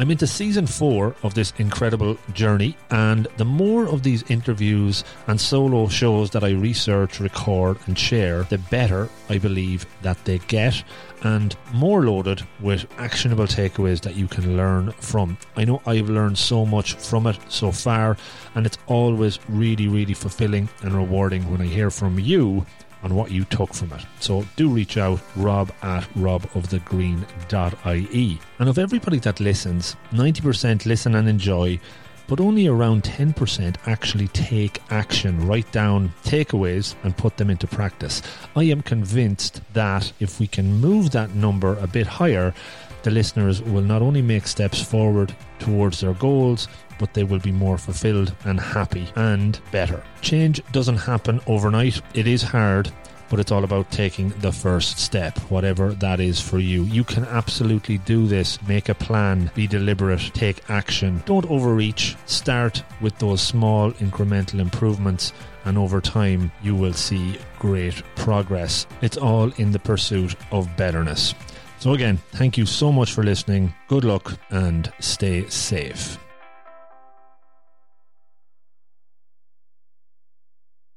I'm 0.00 0.10
into 0.10 0.26
season 0.26 0.66
four 0.66 1.14
of 1.22 1.34
this 1.34 1.52
incredible 1.58 2.16
journey, 2.32 2.74
and 2.88 3.28
the 3.36 3.44
more 3.44 3.86
of 3.86 4.02
these 4.02 4.22
interviews 4.30 5.04
and 5.26 5.38
solo 5.38 5.88
shows 5.88 6.30
that 6.30 6.42
I 6.42 6.52
research, 6.52 7.20
record, 7.20 7.76
and 7.86 7.98
share, 7.98 8.44
the 8.44 8.56
better 8.56 9.10
I 9.28 9.36
believe 9.36 9.84
that 10.00 10.24
they 10.24 10.38
get, 10.38 10.82
and 11.22 11.54
more 11.74 12.04
loaded 12.04 12.40
with 12.60 12.86
actionable 12.96 13.44
takeaways 13.44 14.00
that 14.00 14.16
you 14.16 14.26
can 14.26 14.56
learn 14.56 14.92
from. 14.92 15.36
I 15.54 15.66
know 15.66 15.82
I've 15.84 16.08
learned 16.08 16.38
so 16.38 16.64
much 16.64 16.94
from 16.94 17.26
it 17.26 17.36
so 17.50 17.70
far, 17.70 18.16
and 18.54 18.64
it's 18.64 18.78
always 18.86 19.38
really, 19.50 19.86
really 19.86 20.14
fulfilling 20.14 20.70
and 20.80 20.94
rewarding 20.94 21.50
when 21.50 21.60
I 21.60 21.66
hear 21.66 21.90
from 21.90 22.18
you 22.18 22.64
on 23.02 23.14
what 23.14 23.30
you 23.30 23.44
took 23.44 23.74
from 23.74 23.92
it. 23.92 24.06
So 24.20 24.46
do 24.56 24.68
reach 24.68 24.96
out, 24.96 25.20
rob 25.36 25.70
at 25.82 26.04
robofthegreen.ie. 26.14 28.40
And 28.58 28.68
of 28.68 28.78
everybody 28.78 29.18
that 29.20 29.38
listens, 29.40 29.96
90% 30.12 30.86
listen 30.86 31.14
and 31.14 31.28
enjoy, 31.28 31.78
but 32.30 32.40
only 32.40 32.68
around 32.68 33.02
10% 33.02 33.74
actually 33.86 34.28
take 34.28 34.80
action, 34.90 35.46
write 35.46 35.70
down 35.72 36.12
takeaways, 36.22 36.94
and 37.02 37.16
put 37.16 37.36
them 37.36 37.50
into 37.50 37.66
practice. 37.66 38.22
I 38.54 38.62
am 38.64 38.82
convinced 38.82 39.60
that 39.72 40.12
if 40.20 40.38
we 40.38 40.46
can 40.46 40.74
move 40.74 41.10
that 41.10 41.34
number 41.34 41.76
a 41.78 41.88
bit 41.88 42.06
higher, 42.06 42.54
the 43.02 43.10
listeners 43.10 43.62
will 43.62 43.82
not 43.82 44.02
only 44.02 44.22
make 44.22 44.46
steps 44.46 44.82
forward 44.82 45.34
towards 45.58 46.00
their 46.00 46.14
goals, 46.14 46.68
but 46.98 47.14
they 47.14 47.24
will 47.24 47.38
be 47.38 47.52
more 47.52 47.78
fulfilled 47.78 48.34
and 48.44 48.60
happy 48.60 49.08
and 49.16 49.60
better. 49.72 50.02
Change 50.20 50.62
doesn't 50.72 50.98
happen 50.98 51.40
overnight, 51.46 52.00
it 52.14 52.26
is 52.26 52.42
hard. 52.42 52.90
But 53.30 53.38
it's 53.38 53.52
all 53.52 53.62
about 53.62 53.92
taking 53.92 54.30
the 54.40 54.50
first 54.50 54.98
step, 54.98 55.38
whatever 55.52 55.92
that 55.94 56.18
is 56.18 56.40
for 56.40 56.58
you. 56.58 56.82
You 56.82 57.04
can 57.04 57.24
absolutely 57.26 57.98
do 57.98 58.26
this. 58.26 58.60
Make 58.66 58.88
a 58.88 58.94
plan, 58.94 59.52
be 59.54 59.68
deliberate, 59.68 60.32
take 60.34 60.68
action. 60.68 61.22
Don't 61.26 61.48
overreach. 61.48 62.16
Start 62.26 62.82
with 63.00 63.16
those 63.20 63.40
small 63.40 63.92
incremental 63.92 64.58
improvements 64.58 65.32
and 65.64 65.78
over 65.78 66.00
time 66.00 66.50
you 66.62 66.74
will 66.74 66.92
see 66.92 67.38
great 67.58 68.02
progress. 68.16 68.86
It's 69.02 69.16
all 69.16 69.52
in 69.58 69.72
the 69.72 69.78
pursuit 69.78 70.34
of 70.50 70.76
betterness. 70.76 71.34
So, 71.80 71.94
again, 71.94 72.18
thank 72.32 72.58
you 72.58 72.66
so 72.66 72.92
much 72.92 73.12
for 73.12 73.24
listening. 73.24 73.74
Good 73.88 74.04
luck 74.04 74.38
and 74.50 74.92
stay 75.00 75.48
safe. 75.48 76.18